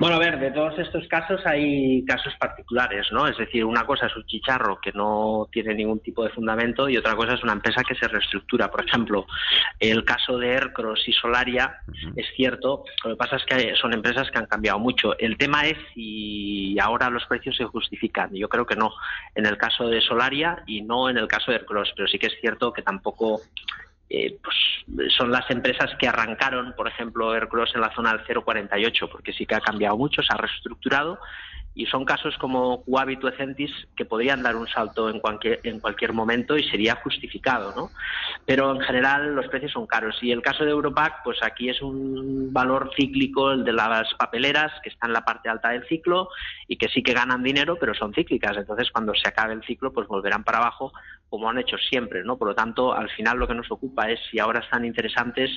Bueno, 0.00 0.16
a 0.16 0.18
ver, 0.18 0.38
de 0.38 0.50
todos 0.50 0.78
estos 0.78 1.06
casos 1.08 1.44
hay 1.44 2.02
casos 2.06 2.32
particulares, 2.40 3.08
¿no? 3.12 3.26
Es 3.26 3.36
decir, 3.36 3.66
una 3.66 3.84
cosa 3.84 4.06
es 4.06 4.16
un 4.16 4.24
chicharro 4.24 4.80
que 4.80 4.92
no 4.92 5.46
tiene 5.52 5.74
ningún 5.74 6.00
tipo 6.00 6.24
de 6.24 6.30
fundamento 6.30 6.88
y 6.88 6.96
otra 6.96 7.14
cosa 7.14 7.34
es 7.34 7.42
una 7.42 7.52
empresa 7.52 7.84
que 7.84 7.94
se 7.94 8.08
reestructura. 8.08 8.70
Por 8.70 8.82
ejemplo, 8.82 9.26
el 9.78 10.02
caso 10.06 10.38
de 10.38 10.54
Aircross 10.54 11.06
y 11.06 11.12
Solaria 11.12 11.80
es 12.16 12.24
cierto, 12.34 12.84
lo 13.04 13.10
que 13.10 13.16
pasa 13.16 13.36
es 13.36 13.44
que 13.44 13.74
son 13.76 13.92
empresas 13.92 14.30
que 14.30 14.38
han 14.38 14.46
cambiado 14.46 14.78
mucho. 14.78 15.18
El 15.18 15.36
tema 15.36 15.66
es 15.66 15.76
si 15.92 16.78
ahora 16.80 17.10
los 17.10 17.26
precios 17.26 17.54
se 17.58 17.66
justifican. 17.66 18.32
Yo 18.32 18.48
creo 18.48 18.64
que 18.64 18.76
no 18.76 18.94
en 19.34 19.44
el 19.44 19.58
caso 19.58 19.86
de 19.86 20.00
Solaria 20.00 20.62
y 20.66 20.80
no 20.80 21.10
en 21.10 21.18
el 21.18 21.28
caso 21.28 21.50
de 21.50 21.58
Aircross, 21.58 21.92
pero 21.94 22.08
sí 22.08 22.18
que 22.18 22.28
es 22.28 22.40
cierto 22.40 22.72
que 22.72 22.80
tampoco 22.80 23.42
eh, 24.10 24.38
pues 24.42 24.56
son 25.16 25.30
las 25.30 25.48
empresas 25.50 25.90
que 25.98 26.08
arrancaron, 26.08 26.74
por 26.76 26.88
ejemplo, 26.88 27.32
Aircross 27.32 27.74
en 27.76 27.80
la 27.80 27.94
zona 27.94 28.12
del 28.12 28.26
0,48, 28.26 29.08
porque 29.08 29.32
sí 29.32 29.46
que 29.46 29.54
ha 29.54 29.60
cambiado 29.60 29.96
mucho, 29.96 30.20
se 30.20 30.34
ha 30.34 30.36
reestructurado 30.36 31.20
y 31.72 31.86
son 31.86 32.04
casos 32.04 32.36
como 32.38 32.82
Cuabit 32.82 33.22
o 33.22 33.28
Ecentis 33.28 33.70
que 33.96 34.04
podrían 34.04 34.42
dar 34.42 34.56
un 34.56 34.66
salto 34.66 35.08
en 35.08 35.20
cualquier, 35.20 35.60
en 35.62 35.78
cualquier 35.78 36.12
momento 36.12 36.56
y 36.58 36.64
sería 36.64 36.96
justificado, 36.96 37.72
¿no? 37.76 37.90
Pero 38.44 38.74
en 38.74 38.80
general 38.80 39.36
los 39.36 39.46
precios 39.46 39.72
son 39.72 39.86
caros 39.86 40.18
y 40.20 40.32
el 40.32 40.42
caso 40.42 40.64
de 40.64 40.72
Europac, 40.72 41.22
pues 41.22 41.38
aquí 41.42 41.68
es 41.68 41.80
un 41.80 42.52
valor 42.52 42.90
cíclico 42.96 43.52
el 43.52 43.64
de 43.64 43.72
las 43.72 44.12
papeleras 44.14 44.72
que 44.82 44.88
están 44.88 45.10
en 45.10 45.14
la 45.14 45.24
parte 45.24 45.48
alta 45.48 45.70
del 45.70 45.86
ciclo 45.86 46.30
y 46.66 46.76
que 46.76 46.88
sí 46.88 47.02
que 47.04 47.14
ganan 47.14 47.44
dinero, 47.44 47.76
pero 47.78 47.94
son 47.94 48.12
cíclicas, 48.12 48.56
entonces 48.56 48.90
cuando 48.90 49.14
se 49.14 49.28
acabe 49.28 49.54
el 49.54 49.62
ciclo 49.62 49.92
pues 49.92 50.08
volverán 50.08 50.42
para 50.42 50.58
abajo 50.58 50.92
como 51.30 51.48
han 51.48 51.58
hecho 51.58 51.76
siempre, 51.78 52.24
¿no? 52.24 52.36
Por 52.36 52.48
lo 52.48 52.54
tanto, 52.54 52.92
al 52.92 53.08
final 53.10 53.38
lo 53.38 53.46
que 53.46 53.54
nos 53.54 53.70
ocupa 53.70 54.10
es 54.10 54.18
si 54.30 54.40
ahora 54.40 54.60
están 54.60 54.84
interesantes 54.84 55.50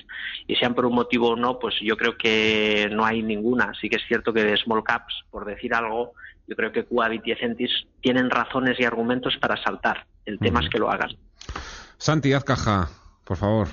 y 0.47 0.55
sean 0.55 0.75
por 0.75 0.85
un 0.85 0.93
motivo 0.93 1.29
o 1.29 1.35
no, 1.35 1.57
pues 1.57 1.75
yo 1.81 1.97
creo 1.97 2.15
que 2.15 2.87
no 2.91 3.03
hay 3.03 3.23
ninguna. 3.23 3.73
Sí 3.81 3.89
que 3.89 3.97
es 3.97 4.03
cierto 4.07 4.31
que 4.31 4.43
de 4.43 4.55
small 4.55 4.83
caps, 4.83 5.23
por 5.31 5.45
decir 5.45 5.73
algo, 5.73 6.13
yo 6.47 6.55
creo 6.55 6.71
que 6.71 6.85
Cuabit 6.85 7.25
y 7.25 7.31
Ecentis 7.31 7.71
tienen 8.01 8.29
razones 8.29 8.79
y 8.79 8.85
argumentos 8.85 9.35
para 9.41 9.61
saltar. 9.61 10.05
El 10.25 10.39
tema 10.39 10.61
es 10.61 10.69
que 10.69 10.79
lo 10.79 10.89
hagan. 10.89 11.09
Santi, 11.97 12.33
haz 12.33 12.43
caja, 12.43 12.89
por 13.23 13.37
favor. 13.37 13.67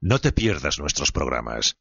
No 0.00 0.20
te 0.20 0.30
pierdas 0.32 0.78
nuestros 0.78 1.10
programas. 1.10 1.74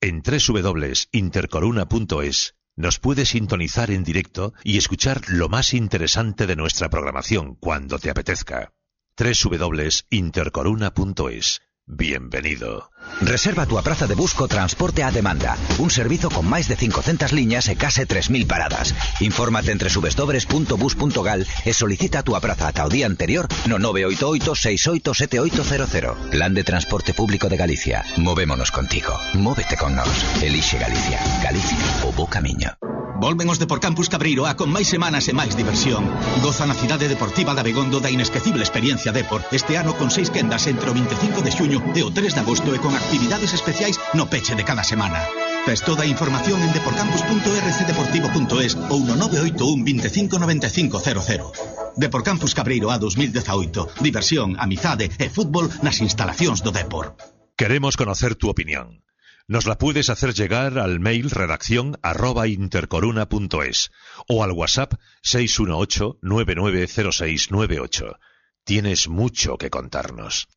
En 0.00 0.22
www.intercoruna.es 0.22 2.54
nos 2.76 2.98
puedes 2.98 3.30
sintonizar 3.30 3.90
en 3.90 4.04
directo 4.04 4.52
y 4.64 4.76
escuchar 4.78 5.22
lo 5.28 5.48
más 5.48 5.74
interesante 5.74 6.46
de 6.46 6.54
nuestra 6.56 6.88
programación 6.88 7.56
cuando 7.56 7.98
te 7.98 8.10
apetezca. 8.10 8.72
www.intercoruna.es 9.16 11.60
Bienvenido. 11.86 12.90
Reserva 13.20 13.66
tu 13.66 13.76
praza 13.82 14.06
de 14.06 14.14
Busco 14.14 14.46
Transporte 14.46 15.02
a 15.02 15.10
Demanda, 15.10 15.56
un 15.78 15.90
servizo 15.90 16.30
con 16.30 16.46
máis 16.46 16.70
de 16.70 16.78
500 16.78 17.34
liñas 17.34 17.66
e 17.66 17.74
case 17.74 18.06
3.000 18.06 18.46
paradas. 18.46 18.94
Infórmate 19.18 19.74
entre 19.74 19.90
subestobres.bus.gal 19.90 21.42
e 21.42 21.72
solicita 21.74 22.20
a 22.20 22.22
túa 22.22 22.38
praza 22.38 22.70
ata 22.70 22.86
o 22.86 22.88
día 22.88 23.10
anterior 23.10 23.50
no 23.66 23.82
988-687800. 23.82 26.30
Plan 26.30 26.54
de 26.54 26.62
Transporte 26.62 27.18
Público 27.18 27.50
de 27.50 27.58
Galicia. 27.58 28.06
Movémonos 28.14 28.70
contigo. 28.70 29.18
Móvete 29.34 29.74
con 29.76 29.98
nós. 29.98 30.22
Elixe 30.38 30.78
Galicia. 30.78 31.18
Galicia, 31.42 31.82
o 32.06 32.14
bo 32.14 32.30
camiño. 32.30 32.78
Volven 33.22 33.46
os 33.54 33.62
Deporcampus 33.62 34.10
Cabreiro 34.10 34.50
a 34.50 34.58
con 34.58 34.74
máis 34.74 34.90
semanas 34.90 35.30
e 35.30 35.36
máis 35.36 35.54
diversión. 35.54 36.10
Goza 36.42 36.66
na 36.66 36.74
cidade 36.74 37.06
deportiva 37.06 37.54
da 37.54 37.62
Begondo 37.62 38.02
da 38.02 38.10
inesquecible 38.10 38.66
experiencia 38.66 39.14
Depor. 39.14 39.46
Este 39.54 39.78
ano 39.78 39.94
con 39.94 40.10
seis 40.10 40.26
quendas 40.26 40.66
entre 40.66 40.90
o 40.90 40.96
25 40.96 41.38
de 41.38 41.54
xuño 41.54 41.71
e 41.78 42.02
o 42.02 42.10
3 42.10 42.34
de 42.34 42.42
agosto 42.42 42.74
e 42.74 42.82
con 42.82 42.90
actividades 42.92 43.54
especiais 43.56 43.96
no 44.12 44.28
peche 44.28 44.52
de 44.58 44.66
cada 44.66 44.82
semana. 44.84 45.24
Tes 45.64 45.80
toda 45.86 46.04
información 46.04 46.60
en 46.60 46.74
deporcampus.rcdeportivo.es 46.74 48.74
ou 48.90 49.06
no 49.06 49.14
981 49.14 49.86
25 49.86 50.42
95 50.42 50.98
00. 50.98 51.94
Deporcampus 51.96 52.58
Cabreiro 52.58 52.90
a 52.90 52.98
2018. 52.98 54.02
Diversión, 54.02 54.58
amizade 54.58 55.14
e 55.22 55.30
fútbol 55.30 55.70
nas 55.86 56.02
instalacións 56.02 56.66
do 56.66 56.74
Depor. 56.74 57.14
Queremos 57.54 57.94
conocer 57.94 58.34
tu 58.34 58.50
opinión. 58.50 59.06
Nos 59.46 59.66
la 59.66 59.78
puedes 59.78 60.10
hacer 60.10 60.34
llegar 60.34 60.78
al 60.78 61.00
mail 61.00 61.30
redacción 61.30 61.98
arroba 62.02 62.46
intercoruna.es 62.48 63.90
o 64.26 64.42
al 64.42 64.50
WhatsApp 64.52 64.94
618-990698. 65.22 68.16
Tienes 68.64 69.08
mucho 69.08 69.58
que 69.58 69.70
contarnos. 69.70 70.48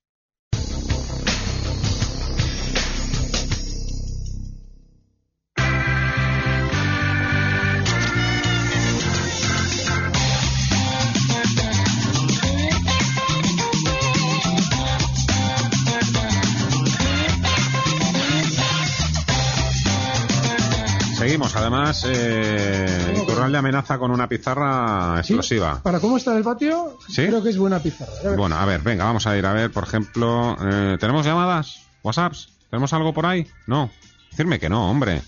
Seguimos, 21.26 21.56
además, 21.56 22.08
eh, 22.08 23.16
Iturralde 23.24 23.58
amenaza 23.58 23.98
con 23.98 24.12
una 24.12 24.30
pizarra 24.30 25.16
explosiva. 25.18 25.82
Para 25.82 26.00
cómo 26.00 26.18
está 26.18 26.38
el 26.38 26.44
patio, 26.44 27.00
¿Sí? 27.10 27.26
creo 27.26 27.42
que 27.42 27.50
es 27.50 27.58
buena 27.58 27.80
pizarra. 27.80 28.36
Bueno, 28.38 28.56
a 28.56 28.66
ver, 28.66 28.82
venga, 28.82 29.06
vamos 29.06 29.26
a 29.26 29.36
ir 29.36 29.44
a 29.44 29.54
ver, 29.54 29.72
por 29.72 29.86
ejemplo, 29.86 30.56
eh, 30.62 30.98
¿tenemos 31.00 31.26
llamadas? 31.26 31.84
¿WhatsApps? 32.04 32.54
¿Tenemos 32.70 32.94
algo 32.94 33.12
por 33.12 33.26
ahí? 33.26 33.48
No. 33.66 33.90
Decirme 34.30 34.60
que 34.60 34.70
no, 34.70 34.88
hombre. 34.88 35.22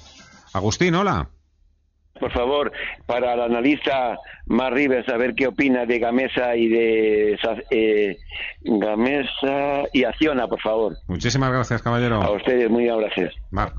Agustín, 0.54 0.94
hola. 0.94 1.30
Por 2.20 2.32
favor, 2.32 2.72
para 3.08 3.34
el 3.34 3.42
analista 3.42 4.20
Mar 4.46 4.74
Rivers, 4.74 5.10
a 5.10 5.18
ver 5.18 5.34
qué 5.34 5.48
opina 5.48 5.88
de 5.88 5.98
Gamesa 5.98 6.56
y 6.56 6.68
de 6.68 7.40
eh, 7.72 8.18
Gamesa 8.62 9.86
y 9.94 10.04
Acciona, 10.04 10.48
por 10.48 10.62
favor. 10.62 10.96
Muchísimas 11.08 11.52
gracias, 11.52 11.82
caballero. 11.82 12.22
A 12.22 12.34
ustedes, 12.34 12.70
muy 12.70 12.86
gracias. 12.86 13.34
Mar. 13.50 13.74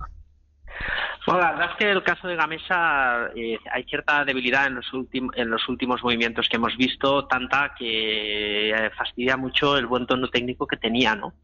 Bueno, 1.28 1.42
la 1.42 1.50
verdad 1.50 1.70
es 1.72 1.76
que 1.76 1.90
el 1.90 2.02
caso 2.02 2.26
de 2.26 2.36
Gamesa 2.36 3.28
eh, 3.36 3.58
hay 3.70 3.84
cierta 3.84 4.24
debilidad 4.24 4.66
en 4.66 4.76
los, 4.76 4.86
en 5.12 5.50
los 5.50 5.68
últimos 5.68 6.02
movimientos 6.02 6.48
que 6.48 6.56
hemos 6.56 6.74
visto, 6.78 7.26
tanta 7.26 7.74
que 7.78 8.70
eh, 8.70 8.90
fastidia 8.96 9.36
mucho 9.36 9.76
el 9.76 9.86
buen 9.86 10.06
tono 10.06 10.28
técnico 10.28 10.66
que 10.66 10.78
tenía, 10.78 11.14
¿no? 11.14 11.34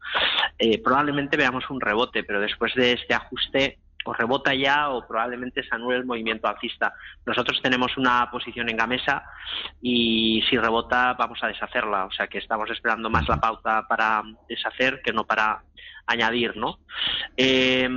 Eh, 0.57 0.81
probablemente 0.81 1.37
veamos 1.37 1.69
un 1.69 1.79
rebote, 1.79 2.23
pero 2.23 2.41
después 2.41 2.73
de 2.73 2.93
este 2.93 3.13
ajuste 3.13 3.77
o 4.05 4.13
rebota 4.13 4.55
ya 4.55 4.89
o 4.89 5.05
probablemente 5.07 5.61
se 5.61 5.75
anule 5.75 5.97
el 5.97 6.05
movimiento 6.05 6.47
alcista. 6.47 6.95
Nosotros 7.23 7.61
tenemos 7.61 7.95
una 7.95 8.27
posición 8.31 8.67
en 8.69 8.77
Gamesa 8.77 9.23
y 9.83 10.43
si 10.49 10.57
rebota 10.57 11.13
vamos 11.13 11.37
a 11.43 11.47
deshacerla, 11.47 12.05
o 12.05 12.11
sea 12.11 12.25
que 12.25 12.39
estamos 12.39 12.71
esperando 12.71 13.11
más 13.11 13.29
la 13.29 13.37
pauta 13.39 13.85
para 13.87 14.23
deshacer 14.49 15.01
que 15.03 15.13
no 15.13 15.25
para 15.25 15.61
añadir, 16.07 16.55
¿no? 16.57 16.79
Eh, 17.35 17.87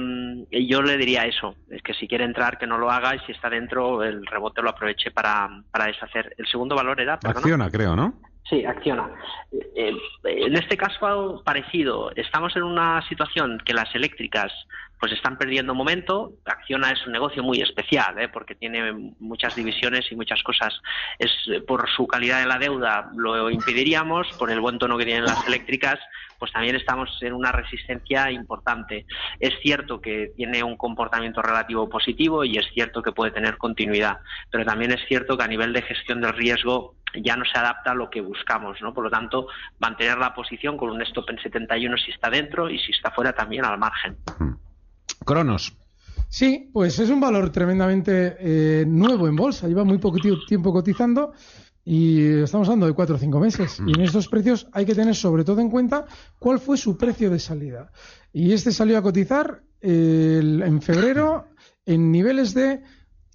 yo 0.51 0.83
le 0.83 0.97
diría 0.97 1.25
eso, 1.27 1.55
es 1.71 1.83
que 1.83 1.95
si 1.95 2.09
quiere 2.09 2.25
entrar 2.25 2.59
que 2.59 2.67
no 2.67 2.79
lo 2.79 2.91
haga 2.91 3.15
y 3.15 3.19
si 3.21 3.33
está 3.33 3.51
dentro 3.51 4.03
el 4.03 4.27
rebote 4.27 4.63
lo 4.63 4.71
aproveche 4.71 5.11
para, 5.11 5.49
para 5.71 5.87
deshacer. 5.87 6.35
El 6.39 6.47
segundo 6.47 6.75
valor 6.75 7.01
era, 7.01 7.19
perdona. 7.19 7.41
Acciona, 7.41 7.71
creo, 7.71 7.97
¿no? 7.97 8.15
Sí, 8.49 8.65
acciona. 8.65 9.11
Eh, 9.75 9.93
en 10.25 10.57
este 10.57 10.77
caso 10.77 11.43
parecido, 11.45 12.11
estamos 12.17 12.57
en 12.57 12.63
una 12.63 13.07
situación 13.09 13.61
que 13.65 13.75
las 13.75 13.95
eléctricas 13.95 14.53
pues 14.99 15.13
están 15.13 15.39
perdiendo 15.39 15.75
momento. 15.75 16.33
Acciona 16.45 16.91
es 16.91 17.07
un 17.07 17.13
negocio 17.13 17.43
muy 17.43 17.61
especial, 17.61 18.19
¿eh? 18.19 18.29
porque 18.29 18.55
tiene 18.55 18.93
muchas 19.21 19.55
divisiones 19.55 20.11
y 20.11 20.17
muchas 20.17 20.43
cosas. 20.43 20.75
Es 21.19 21.31
eh, 21.49 21.61
por 21.61 21.89
su 21.89 22.07
calidad 22.07 22.41
de 22.41 22.47
la 22.47 22.59
deuda 22.59 23.11
lo 23.17 23.51
impediríamos, 23.51 24.29
por 24.39 24.51
el 24.51 24.61
buen 24.61 24.79
tono 24.79 24.99
que 24.99 25.05
tienen 25.05 25.25
las 25.25 25.47
eléctricas, 25.47 25.99
pues 26.39 26.53
también 26.53 26.77
estamos 26.77 27.11
en 27.23 27.33
una 27.33 27.53
resistencia 27.53 28.31
importante. 28.31 29.07
Es 29.41 29.55
cierto 29.61 30.01
que 30.01 30.33
tiene 30.37 30.63
un 30.63 30.77
comportamiento 30.77 31.43
relativo 31.43 31.89
positivo 31.89 32.45
y 32.45 32.59
es 32.59 32.67
cierto 32.73 33.03
que 33.03 33.13
puede 33.13 33.31
tener 33.31 33.57
continuidad, 33.57 34.19
pero 34.51 34.65
también 34.65 34.93
es 34.93 35.01
cierto 35.07 35.37
que 35.37 35.45
a 35.45 35.49
nivel 35.49 35.73
de 35.73 35.83
gestión 35.83 36.21
del 36.21 36.33
riesgo 36.35 36.95
ya 37.23 37.37
no 37.37 37.45
se 37.45 37.59
adapta 37.59 37.93
a 37.93 37.95
lo 37.95 38.11
que 38.11 38.21
buscamos, 38.21 38.77
¿no? 38.83 38.93
Por 38.95 39.05
lo 39.05 39.11
tanto, 39.11 39.47
mantener 39.79 40.19
la 40.19 40.35
posición 40.35 40.77
con 40.77 40.91
un 40.91 41.03
stop 41.03 41.31
en 41.31 41.39
71 41.39 41.97
si 41.99 42.11
está 42.11 42.31
dentro 42.31 42.69
y 42.71 42.79
si 42.79 42.93
está 42.93 43.11
fuera 43.11 43.33
también 43.33 43.65
al 43.65 43.79
margen. 43.79 44.17
Cronos. 45.25 45.77
Sí, 46.29 46.71
pues 46.73 46.99
es 46.99 47.09
un 47.11 47.21
valor 47.21 47.51
tremendamente 47.51 48.37
eh, 48.39 48.85
nuevo 48.87 49.29
en 49.29 49.37
bolsa. 49.37 49.67
Lleva 49.67 49.85
muy 49.85 49.99
poco 49.99 50.19
ti- 50.19 50.45
tiempo 50.47 50.73
cotizando 50.73 51.33
Y 51.85 52.43
estamos 52.43 52.69
hablando 52.69 52.87
de 52.87 52.93
cuatro 52.93 53.17
o 53.17 53.19
cinco 53.19 53.41
meses. 53.41 53.81
Y 53.87 53.93
en 53.99 54.03
estos 54.05 54.29
precios 54.29 54.69
hay 54.75 54.85
que 54.85 54.95
tener 54.95 55.15
sobre 55.15 55.43
todo 55.45 55.61
en 55.63 55.71
cuenta 55.71 56.05
cuál 56.39 56.59
fue 56.59 56.77
su 56.77 56.99
precio 56.99 57.31
de 57.31 57.39
salida. 57.39 57.91
Y 58.31 58.53
este 58.53 58.73
salió 58.73 58.99
a 58.99 59.03
cotizar 59.03 59.63
en 59.81 60.83
febrero 60.83 61.47
en 61.87 62.13
niveles 62.13 62.53
de 62.53 62.83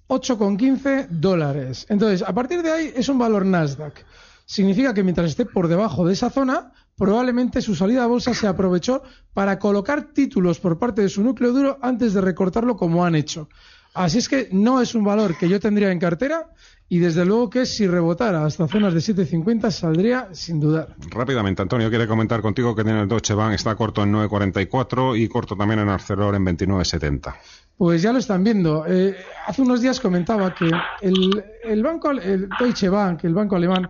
8,15 0.08 1.08
dólares. 1.08 1.86
Entonces, 1.88 2.22
a 2.22 2.32
partir 2.32 2.62
de 2.62 2.70
ahí 2.70 2.92
es 2.94 3.08
un 3.08 3.18
valor 3.18 3.46
Nasdaq. 3.46 4.04
Significa 4.46 4.92
que 4.92 5.02
mientras 5.02 5.30
esté 5.30 5.46
por 5.46 5.68
debajo 5.68 6.06
de 6.06 6.12
esa 6.12 6.28
zona, 6.28 6.72
probablemente 6.96 7.62
su 7.62 7.74
salida 7.74 8.04
a 8.04 8.06
bolsa 8.06 8.34
se 8.34 8.46
aprovechó 8.46 9.02
para 9.32 9.58
colocar 9.58 10.12
títulos 10.12 10.60
por 10.60 10.78
parte 10.78 11.02
de 11.02 11.08
su 11.08 11.22
núcleo 11.22 11.52
duro 11.52 11.78
antes 11.80 12.12
de 12.12 12.20
recortarlo 12.20 12.76
como 12.76 13.04
han 13.04 13.14
hecho. 13.14 13.48
Así 13.94 14.18
es 14.18 14.28
que 14.28 14.48
no 14.50 14.80
es 14.80 14.96
un 14.96 15.04
valor 15.04 15.38
que 15.38 15.48
yo 15.48 15.60
tendría 15.60 15.92
en 15.92 16.00
cartera 16.00 16.48
y 16.88 16.98
desde 16.98 17.24
luego 17.24 17.48
que 17.48 17.64
si 17.64 17.86
rebotara 17.86 18.44
hasta 18.44 18.66
zonas 18.66 18.92
de 18.92 18.98
7.50 18.98 19.70
saldría 19.70 20.28
sin 20.32 20.58
dudar. 20.58 20.96
Rápidamente, 21.10 21.62
Antonio, 21.62 21.88
quiere 21.88 22.08
comentar 22.08 22.42
contigo 22.42 22.74
que 22.74 22.82
tiene 22.82 23.02
el 23.02 23.08
Deutsche 23.08 23.34
Bank, 23.34 23.54
está 23.54 23.76
corto 23.76 24.02
en 24.02 24.12
9.44 24.12 25.16
y 25.16 25.28
corto 25.28 25.56
también 25.56 25.78
en 25.78 25.88
Arcelor 25.88 26.34
en 26.34 26.44
29.70. 26.44 27.34
Pues 27.76 28.02
ya 28.02 28.12
lo 28.12 28.18
están 28.18 28.42
viendo. 28.42 28.84
Eh, 28.84 29.16
hace 29.46 29.62
unos 29.62 29.80
días 29.80 30.00
comentaba 30.00 30.52
que 30.52 30.68
el, 31.00 31.44
el 31.62 31.82
banco, 31.82 32.10
el 32.10 32.48
Deutsche 32.58 32.88
Bank, 32.88 33.22
el 33.22 33.34
banco 33.34 33.54
alemán, 33.54 33.88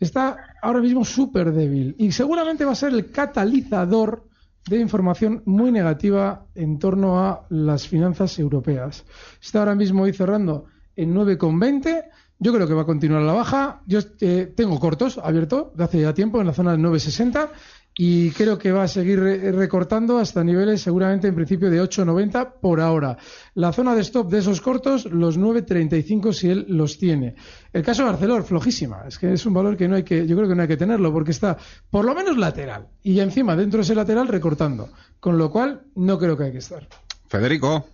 está 0.00 0.38
ahora 0.62 0.80
mismo 0.80 1.04
súper 1.04 1.52
débil 1.52 1.94
y 1.98 2.10
seguramente 2.10 2.64
va 2.64 2.72
a 2.72 2.76
ser 2.76 2.94
el 2.94 3.10
catalizador 3.10 4.31
de 4.68 4.78
información 4.78 5.42
muy 5.44 5.72
negativa 5.72 6.46
en 6.54 6.78
torno 6.78 7.20
a 7.20 7.46
las 7.48 7.88
finanzas 7.88 8.38
europeas. 8.38 9.04
Está 9.40 9.60
ahora 9.60 9.74
mismo 9.74 10.04
hoy 10.04 10.12
cerrando 10.12 10.66
en 10.96 11.14
9,20. 11.14 12.04
Yo 12.38 12.52
creo 12.52 12.66
que 12.66 12.74
va 12.74 12.82
a 12.82 12.86
continuar 12.86 13.22
la 13.22 13.32
baja. 13.32 13.82
Yo 13.86 14.00
eh, 14.20 14.52
tengo 14.56 14.78
cortos 14.78 15.18
abiertos 15.18 15.76
de 15.76 15.84
hace 15.84 16.00
ya 16.00 16.14
tiempo 16.14 16.40
en 16.40 16.46
la 16.46 16.52
zona 16.52 16.72
de 16.72 16.78
9,60 16.78 17.48
y 17.94 18.30
creo 18.30 18.58
que 18.58 18.72
va 18.72 18.84
a 18.84 18.88
seguir 18.88 19.20
recortando 19.20 20.18
hasta 20.18 20.42
niveles 20.42 20.80
seguramente 20.80 21.28
en 21.28 21.34
principio 21.34 21.70
de 21.70 21.80
8,90 21.82 22.54
por 22.60 22.80
ahora. 22.80 23.18
La 23.54 23.72
zona 23.72 23.94
de 23.94 24.00
stop 24.00 24.30
de 24.30 24.38
esos 24.38 24.60
cortos, 24.60 25.04
los 25.06 25.38
9,35 25.38 26.32
si 26.32 26.50
él 26.50 26.64
los 26.68 26.98
tiene. 26.98 27.34
El 27.72 27.82
caso 27.82 28.02
de 28.02 28.10
Barcelor, 28.10 28.44
flojísima. 28.44 29.04
Es 29.06 29.18
que 29.18 29.32
es 29.32 29.44
un 29.44 29.54
valor 29.54 29.76
que 29.76 29.88
no 29.88 29.96
hay 29.96 30.04
que, 30.04 30.26
yo 30.26 30.36
creo 30.36 30.48
que 30.48 30.54
no 30.54 30.62
hay 30.62 30.68
que 30.68 30.76
tenerlo 30.76 31.12
porque 31.12 31.32
está 31.32 31.58
por 31.90 32.04
lo 32.04 32.14
menos 32.14 32.38
lateral 32.38 32.86
y 33.02 33.20
encima 33.20 33.56
dentro 33.56 33.78
de 33.78 33.82
ese 33.82 33.94
lateral 33.94 34.28
recortando. 34.28 34.88
Con 35.20 35.36
lo 35.36 35.50
cual 35.50 35.82
no 35.94 36.18
creo 36.18 36.36
que 36.36 36.44
hay 36.44 36.52
que 36.52 36.58
estar. 36.58 36.86
Federico. 37.28 37.86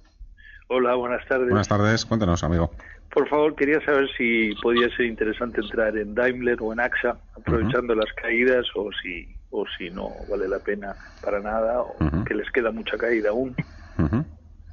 Hola, 0.69 0.95
buenas 0.95 1.27
tardes. 1.27 1.49
Buenas 1.49 1.69
tardes, 1.69 2.05
cuéntanos, 2.05 2.45
amigo. 2.45 2.71
Por 3.13 3.29
favor, 3.29 3.55
quería 3.55 3.81
saber 3.85 4.09
si 4.17 4.55
podía 4.63 4.89
ser 4.95 5.07
interesante 5.07 5.61
entrar 5.61 5.97
en 5.97 6.15
Daimler 6.15 6.59
o 6.61 6.73
en 6.73 6.81
AXA, 6.81 7.17
aprovechando 7.35 7.95
las 7.95 8.13
caídas 8.13 8.67
o 8.75 8.91
si 9.03 9.38
o 9.51 9.65
si 9.77 9.91
no 9.91 10.11
vale 10.31 10.49
la 10.49 10.59
pena 10.59 10.95
para 11.23 11.41
nada 11.41 11.81
o 11.81 11.97
que 12.25 12.35
les 12.35 12.51
queda 12.51 12.71
mucha 12.71 12.97
caída 12.97 13.31
aún. 13.31 13.55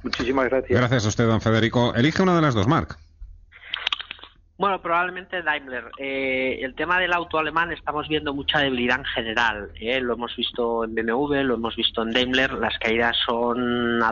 Muchísimas 0.02 0.48
gracias. 0.48 0.78
Gracias 0.78 1.04
a 1.04 1.08
usted, 1.08 1.26
don 1.26 1.40
Federico. 1.40 1.94
Elige 1.94 2.22
una 2.22 2.36
de 2.36 2.42
las 2.42 2.54
dos, 2.54 2.66
Marc. 2.68 2.96
Bueno, 4.58 4.80
probablemente 4.80 5.42
Daimler. 5.42 5.90
Eh, 5.98 6.60
el 6.62 6.74
tema 6.74 6.98
del 6.98 7.12
auto 7.12 7.38
alemán 7.38 7.72
estamos 7.72 8.08
viendo 8.08 8.32
mucha 8.32 8.60
debilidad 8.60 9.00
en 9.00 9.04
general. 9.04 9.70
¿eh? 9.74 10.00
Lo 10.00 10.14
hemos 10.14 10.34
visto 10.34 10.84
en 10.84 10.94
BMW, 10.94 11.42
lo 11.42 11.54
hemos 11.54 11.76
visto 11.76 12.02
en 12.02 12.12
Daimler. 12.12 12.52
Las 12.54 12.78
caídas 12.78 13.16
son 13.26 14.02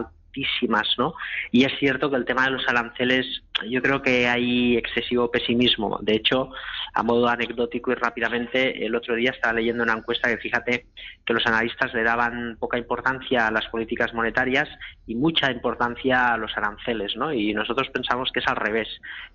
¿no? 0.99 1.15
Y 1.51 1.65
es 1.65 1.73
cierto 1.79 2.11
que 2.11 2.17
el 2.17 2.25
tema 2.25 2.45
de 2.45 2.53
los 2.53 2.69
aranceles, 2.69 3.43
yo 3.69 3.81
creo 3.83 4.03
que 4.03 4.27
hay 4.27 4.77
excesivo 4.77 5.31
pesimismo. 5.31 5.99
De 6.03 6.15
hecho, 6.15 6.51
a 6.93 7.03
modo 7.03 7.29
anecdótico 7.29 7.93
y 7.93 7.95
rápidamente, 7.95 8.85
el 8.85 8.95
otro 8.95 9.15
día 9.15 9.31
estaba 9.31 9.55
leyendo 9.55 9.83
una 9.83 9.95
encuesta 9.95 10.29
que 10.29 10.39
fíjate 10.39 10.87
que 11.25 11.33
los 11.33 11.47
analistas 11.47 11.95
le 11.95 12.03
daban 12.03 12.57
poca 12.59 12.79
importancia 12.79 13.47
a 13.47 13.51
las 13.51 13.67
políticas 13.69 14.13
monetarias 14.13 14.69
y 15.07 15.15
mucha 15.15 15.51
importancia 15.51 16.35
a 16.35 16.37
los 16.37 16.57
aranceles, 16.57 17.17
¿no? 17.17 17.33
Y 17.33 17.53
nosotros 17.55 17.89
pensamos 17.91 18.31
que 18.33 18.41
es 18.41 18.49
al 18.49 18.57
revés, 18.57 18.89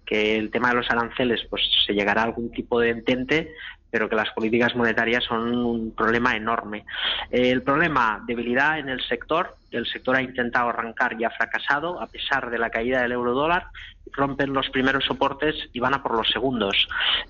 que 0.06 0.38
el 0.38 0.52
tema 0.52 0.70
de 0.70 0.76
los 0.76 0.90
aranceles, 0.90 1.42
pues 1.50 1.62
se 1.86 1.94
llegará 1.94 2.22
a 2.22 2.26
algún 2.26 2.52
tipo 2.52 2.80
de 2.80 2.90
entente, 2.90 3.54
pero 3.91 4.10
que 4.10 4.15
las 4.15 4.30
políticas 4.32 4.75
monetarias 4.75 5.23
son 5.23 5.56
un 5.56 5.91
problema 5.95 6.36
enorme. 6.36 6.86
El 7.30 7.63
problema, 7.63 8.23
debilidad 8.25 8.80
en 8.80 8.89
el 8.89 9.02
sector, 9.02 9.56
el 9.71 9.86
sector 9.86 10.15
ha 10.15 10.21
intentado 10.21 10.69
arrancar 10.69 11.15
y 11.19 11.23
ha 11.23 11.30
fracasado 11.30 12.02
a 12.02 12.08
pesar 12.08 12.49
de 12.49 12.58
la 12.58 12.69
caída 12.69 13.02
del 13.02 13.12
euro 13.12 13.34
dólar, 13.34 13.67
rompen 14.12 14.54
los 14.54 14.69
primeros 14.69 15.06
soportes 15.06 15.56
y 15.73 15.80
van 15.80 15.93
a 15.93 16.02
por 16.02 16.15
los 16.15 16.30
segundos. 16.30 16.88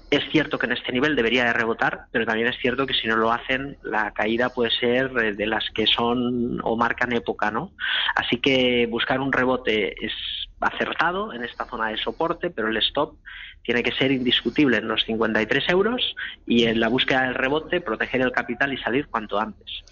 Es 0.09 0.23
cierto 0.31 0.57
que 0.57 0.65
en 0.65 0.73
este 0.73 0.91
nivel 0.91 1.15
debería 1.15 1.45
de 1.45 1.53
rebotar, 1.53 2.05
pero 2.11 2.25
también 2.25 2.47
es 2.47 2.57
cierto 2.59 2.85
que 2.85 2.93
si 2.93 3.07
no 3.07 3.17
lo 3.17 3.31
hacen, 3.31 3.77
la 3.83 4.11
caída 4.11 4.49
puede 4.49 4.71
ser 4.71 5.11
de 5.11 5.45
las 5.45 5.65
que 5.73 5.87
son 5.87 6.59
o 6.63 6.77
marcan 6.77 7.11
época, 7.11 7.51
¿no? 7.51 7.71
Así 8.15 8.37
que 8.37 8.87
buscar 8.89 9.19
un 9.19 9.33
rebote 9.33 9.93
es 10.05 10.13
acertado 10.61 11.33
en 11.33 11.43
esta 11.43 11.65
zona 11.65 11.89
de 11.89 11.97
soporte, 11.97 12.49
pero 12.49 12.67
el 12.67 12.77
stop 12.77 13.15
tiene 13.63 13.83
que 13.83 13.91
ser 13.91 14.11
indiscutible 14.11 14.77
en 14.77 14.87
los 14.87 15.03
53 15.05 15.69
euros 15.69 16.15
y 16.45 16.63
en 16.65 16.79
la 16.79 16.87
búsqueda 16.87 17.23
del 17.23 17.35
rebote 17.35 17.81
proteger 17.81 18.21
el 18.21 18.31
capital 18.31 18.73
y 18.73 18.77
salir 18.77 19.07
cuanto 19.07 19.39
antes. 19.39 19.83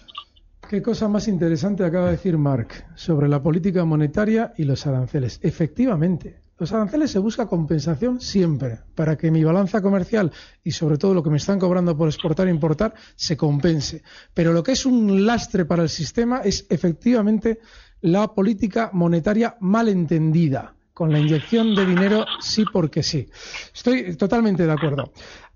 Qué 0.68 0.82
cosa 0.82 1.08
más 1.08 1.28
interesante 1.28 1.84
acaba 1.84 2.06
de 2.06 2.12
decir 2.12 2.36
Mark 2.36 2.84
sobre 2.94 3.28
la 3.28 3.42
política 3.42 3.84
monetaria 3.84 4.52
y 4.58 4.64
los 4.64 4.86
aranceles. 4.86 5.40
Efectivamente, 5.42 6.42
los 6.58 6.72
aranceles 6.72 7.12
se 7.12 7.20
busca 7.20 7.46
compensación 7.46 8.20
siempre 8.20 8.80
para 8.96 9.16
que 9.16 9.30
mi 9.30 9.44
balanza 9.44 9.80
comercial 9.80 10.32
y 10.64 10.72
sobre 10.72 10.98
todo 10.98 11.14
lo 11.14 11.22
que 11.22 11.30
me 11.30 11.36
están 11.36 11.60
cobrando 11.60 11.96
por 11.96 12.08
exportar 12.08 12.48
e 12.48 12.50
importar 12.50 12.94
se 13.14 13.36
compense. 13.36 14.02
Pero 14.34 14.52
lo 14.52 14.62
que 14.62 14.72
es 14.72 14.84
un 14.84 15.24
lastre 15.24 15.64
para 15.64 15.84
el 15.84 15.88
sistema 15.88 16.40
es 16.40 16.66
efectivamente 16.68 17.60
la 18.00 18.28
política 18.34 18.90
monetaria 18.92 19.56
mal 19.60 19.88
entendida 19.88 20.74
con 20.98 21.12
la 21.12 21.20
inyección 21.20 21.74
de 21.76 21.86
dinero 21.86 22.26
sí 22.40 22.64
porque 22.72 23.04
sí. 23.04 23.28
Estoy 23.72 24.16
totalmente 24.16 24.66
de 24.66 24.72
acuerdo. 24.72 25.12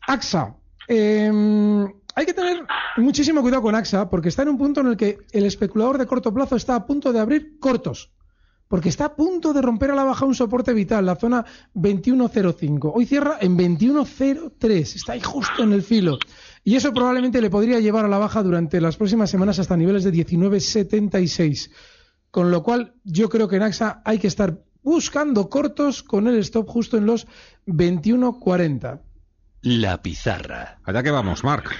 AXA. 0.07 0.55
Em, 0.87 1.85
hay 2.15 2.27
que 2.27 2.33
tener 2.35 2.65
muchísimo 2.97 3.43
cuidado 3.43 3.63
con 3.63 3.75
AXA 3.75 4.09
porque 4.09 4.29
está 4.29 4.43
en 4.43 4.51
un 4.51 4.59
punto 4.59 4.83
en 4.83 4.89
el 4.89 4.97
que 4.97 5.19
el 5.33 5.45
especulador 5.45 5.99
de 5.99 6.07
corto 6.07 6.33
plazo 6.33 6.55
está 6.55 6.77
a 6.77 6.87
punto 6.87 7.13
de 7.13 7.19
abrir 7.19 7.59
cortos. 7.59 8.13
Porque 8.69 8.89
está 8.89 9.07
a 9.07 9.17
punto 9.17 9.53
de 9.53 9.61
romper 9.61 9.91
a 9.91 9.95
la 9.95 10.05
baja 10.05 10.25
un 10.25 10.35
soporte 10.35 10.73
vital, 10.73 11.05
la 11.05 11.17
zona 11.17 11.45
21.05. 11.75 12.93
Hoy 12.95 13.05
cierra 13.05 13.37
en 13.41 13.59
21.03. 13.59 14.97
Está 14.97 15.13
ahí 15.13 15.21
justo 15.21 15.63
en 15.63 15.73
el 15.73 15.83
filo. 15.83 16.19
Y 16.65 16.77
eso 16.77 16.93
probablemente 16.93 17.41
le 17.41 17.51
podría 17.51 17.81
llevar 17.81 18.05
a 18.05 18.09
la 18.09 18.19
baja 18.19 18.43
durante 18.43 18.81
las 18.81 18.97
próximas 18.97 19.29
semanas 19.29 19.59
hasta 19.59 19.77
niveles 19.77 20.05
de 20.05 20.13
19.76. 20.13 21.69
Con 22.33 22.51
lo 22.51 22.63
cual, 22.63 22.95
yo 23.05 23.29
creo 23.29 23.47
que 23.47 23.57
en 23.57 23.63
AXA 23.63 24.01
hay 24.07 24.19
que 24.19 24.27
estar 24.27 24.55
buscando 24.83 25.51
cortos 25.51 26.03
con 26.03 26.27
el 26.27 26.39
stop 26.39 26.67
justo 26.67 26.97
en 26.97 27.05
los 27.05 27.27
21.40. 27.67 29.03
La 29.61 30.01
pizarra. 30.01 30.79
Allá 30.83 31.03
que 31.03 31.11
vamos, 31.11 31.45
Marc. 31.45 31.77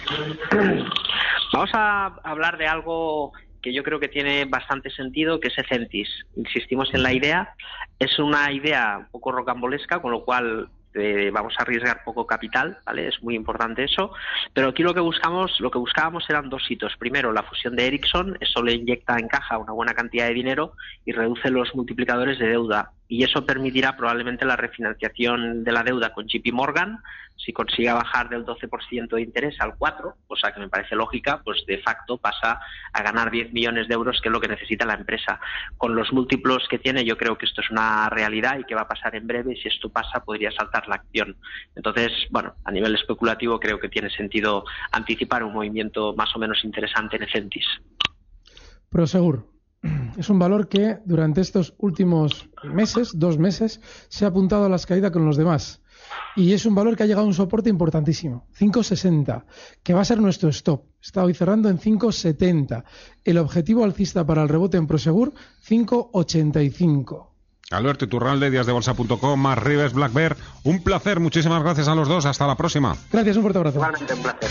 Vamos 1.55 1.71
a 1.73 2.07
hablar 2.23 2.59
de 2.59 2.67
algo 2.67 3.33
que 3.63 3.73
yo 3.73 3.83
creo 3.83 3.99
que 3.99 4.09
tiene 4.09 4.45
bastante 4.45 4.91
sentido, 4.91 5.41
que 5.41 5.49
es 5.49 5.57
Ecentis. 5.57 6.09
Insistimos 6.37 6.93
en 6.93 7.03
la 7.03 7.15
idea. 7.15 7.55
Es 7.99 8.19
una 8.19 8.53
idea 8.53 8.99
un 8.99 9.07
poco 9.11 9.33
rocambolesca, 9.33 10.03
con 10.03 10.11
lo 10.11 10.23
cual 10.23 10.69
eh, 10.95 11.31
vamos 11.33 11.55
a 11.59 11.63
arriesgar 11.63 12.05
poco 12.05 12.27
capital, 12.27 12.79
¿vale? 12.85 13.09
Es 13.09 13.23
muy 13.23 13.35
importante 13.35 13.85
eso. 13.85 14.13
Pero 14.53 14.69
aquí 14.69 14.83
lo 14.83 14.95
que 14.95 15.01
buscamos, 15.01 15.59
lo 15.61 15.71
que 15.71 15.79
buscábamos 15.79 16.29
eran 16.29 16.51
dos 16.51 16.71
hitos. 16.71 16.97
Primero, 16.97 17.33
la 17.33 17.43
fusión 17.43 17.77
de 17.77 17.87
Ericsson, 17.87 18.37
eso 18.41 18.63
le 18.63 18.75
inyecta 18.75 19.19
en 19.19 19.29
caja 19.29 19.59
una 19.59 19.73
buena 19.73 19.95
cantidad 19.95 20.27
de 20.27 20.35
dinero 20.35 20.73
y 21.05 21.13
reduce 21.13 21.51
los 21.51 21.75
multiplicadores 21.75 22.39
de 22.39 22.49
deuda 22.49 22.93
y 23.13 23.25
eso 23.25 23.45
permitirá 23.45 23.95
probablemente 23.95 24.47
la 24.47 24.57
refinanciación 24.57 25.65
de 25.65 25.73
la 25.73 25.83
deuda 25.83 26.15
con 26.15 26.27
JP 26.27 26.51
Morgan 26.55 26.99
si 27.37 27.53
consiga 27.53 27.93
bajar 27.93 28.31
del 28.31 28.47
12% 28.47 29.17
de 29.17 29.21
interés 29.21 29.55
al 29.61 29.77
4, 29.77 30.17
cosa 30.27 30.51
que 30.51 30.61
me 30.61 30.71
parece 30.71 30.97
lógica, 30.97 31.43
pues 31.45 31.63
de 31.67 31.77
facto 31.83 32.17
pasa 32.17 32.59
a 32.91 33.03
ganar 33.03 33.31
10 33.31 33.53
millones 33.53 33.87
de 33.87 33.95
euros, 33.95 34.19
que 34.23 34.31
es 34.31 34.33
lo 34.33 34.41
que 34.41 34.49
necesita 34.49 34.87
la 34.87 34.95
empresa. 34.95 35.41
Con 35.77 35.95
los 35.95 36.11
múltiplos 36.11 36.67
que 36.71 36.79
tiene, 36.79 37.05
yo 37.05 37.19
creo 37.19 37.37
que 37.37 37.45
esto 37.45 37.61
es 37.61 37.71
una 37.71 38.09
realidad 38.09 38.59
y 38.59 38.65
que 38.65 38.75
va 38.75 38.83
a 38.83 38.89
pasar 38.89 39.15
en 39.15 39.27
breve. 39.27 39.57
Si 39.57 39.69
esto 39.69 39.91
pasa, 39.91 40.25
podría 40.25 40.51
saltar 40.51 40.89
la 40.89 40.95
acción. 40.95 41.37
Entonces, 41.77 42.13
bueno, 42.31 42.55
a 42.65 42.73
nivel 42.73 42.95
especulativo 42.95 43.61
creo 43.61 43.79
que 43.79 43.91
tiene 43.91 44.09
sentido 44.09 44.65
anticipar 44.91 45.45
un 45.45 45.53
movimiento 45.53 46.15
más 46.15 46.35
o 46.35 46.39
menos 46.39 46.65
interesante 46.65 47.17
en 47.17 47.25
Ecentis. 47.25 47.67
Prosegur 48.89 49.52
es 50.17 50.31
un 50.31 50.39
valor 50.39 50.69
que 50.69 50.99
durante 51.05 51.41
estos 51.41 51.75
últimos 51.79 52.49
meses, 52.63 53.13
dos 53.15 53.39
meses, 53.39 53.81
se 54.09 54.25
ha 54.25 54.29
apuntado 54.29 54.65
a 54.65 54.69
las 54.69 54.87
caídas 54.87 55.11
con 55.11 55.25
los 55.25 55.37
demás. 55.37 55.81
Y 56.37 56.53
es 56.53 56.67
un 56.67 56.75
valor 56.75 56.97
que 56.97 57.03
ha 57.03 57.07
llegado 57.07 57.25
a 57.25 57.29
un 57.29 57.35
soporte 57.35 57.71
importantísimo, 57.71 58.47
5,60, 58.59 59.45
que 59.83 59.95
va 59.95 60.01
a 60.01 60.05
ser 60.05 60.21
nuestro 60.21 60.49
stop. 60.51 60.85
Está 61.01 61.25
hoy 61.25 61.35
cerrando 61.35 61.69
en 61.69 61.79
5,70. 61.79 62.85
El 63.25 63.39
objetivo 63.39 63.85
alcista 63.85 64.27
para 64.27 64.43
el 64.43 64.49
rebote 64.49 64.79
en 64.79 64.87
Prosegur, 64.87 65.33
5,85. 65.69 67.29
Alberto 67.71 68.05
Iturralde, 68.05 68.51
díasdebolsa.com, 68.51 69.41
más 69.41 69.59
Rives, 69.59 69.93
Black 69.93 70.13
Bear. 70.13 70.37
Un 70.65 70.83
placer, 70.83 71.21
muchísimas 71.21 71.63
gracias 71.63 71.89
a 71.89 71.95
los 71.95 72.09
dos. 72.09 72.27
Hasta 72.27 72.47
la 72.47 72.57
próxima. 72.57 72.97
Gracias, 73.11 73.37
un 73.37 73.43
fuerte 73.43 73.59
abrazo. 73.59 73.79
Igualmente, 73.79 74.15
un 74.15 74.23
placer. 74.23 74.51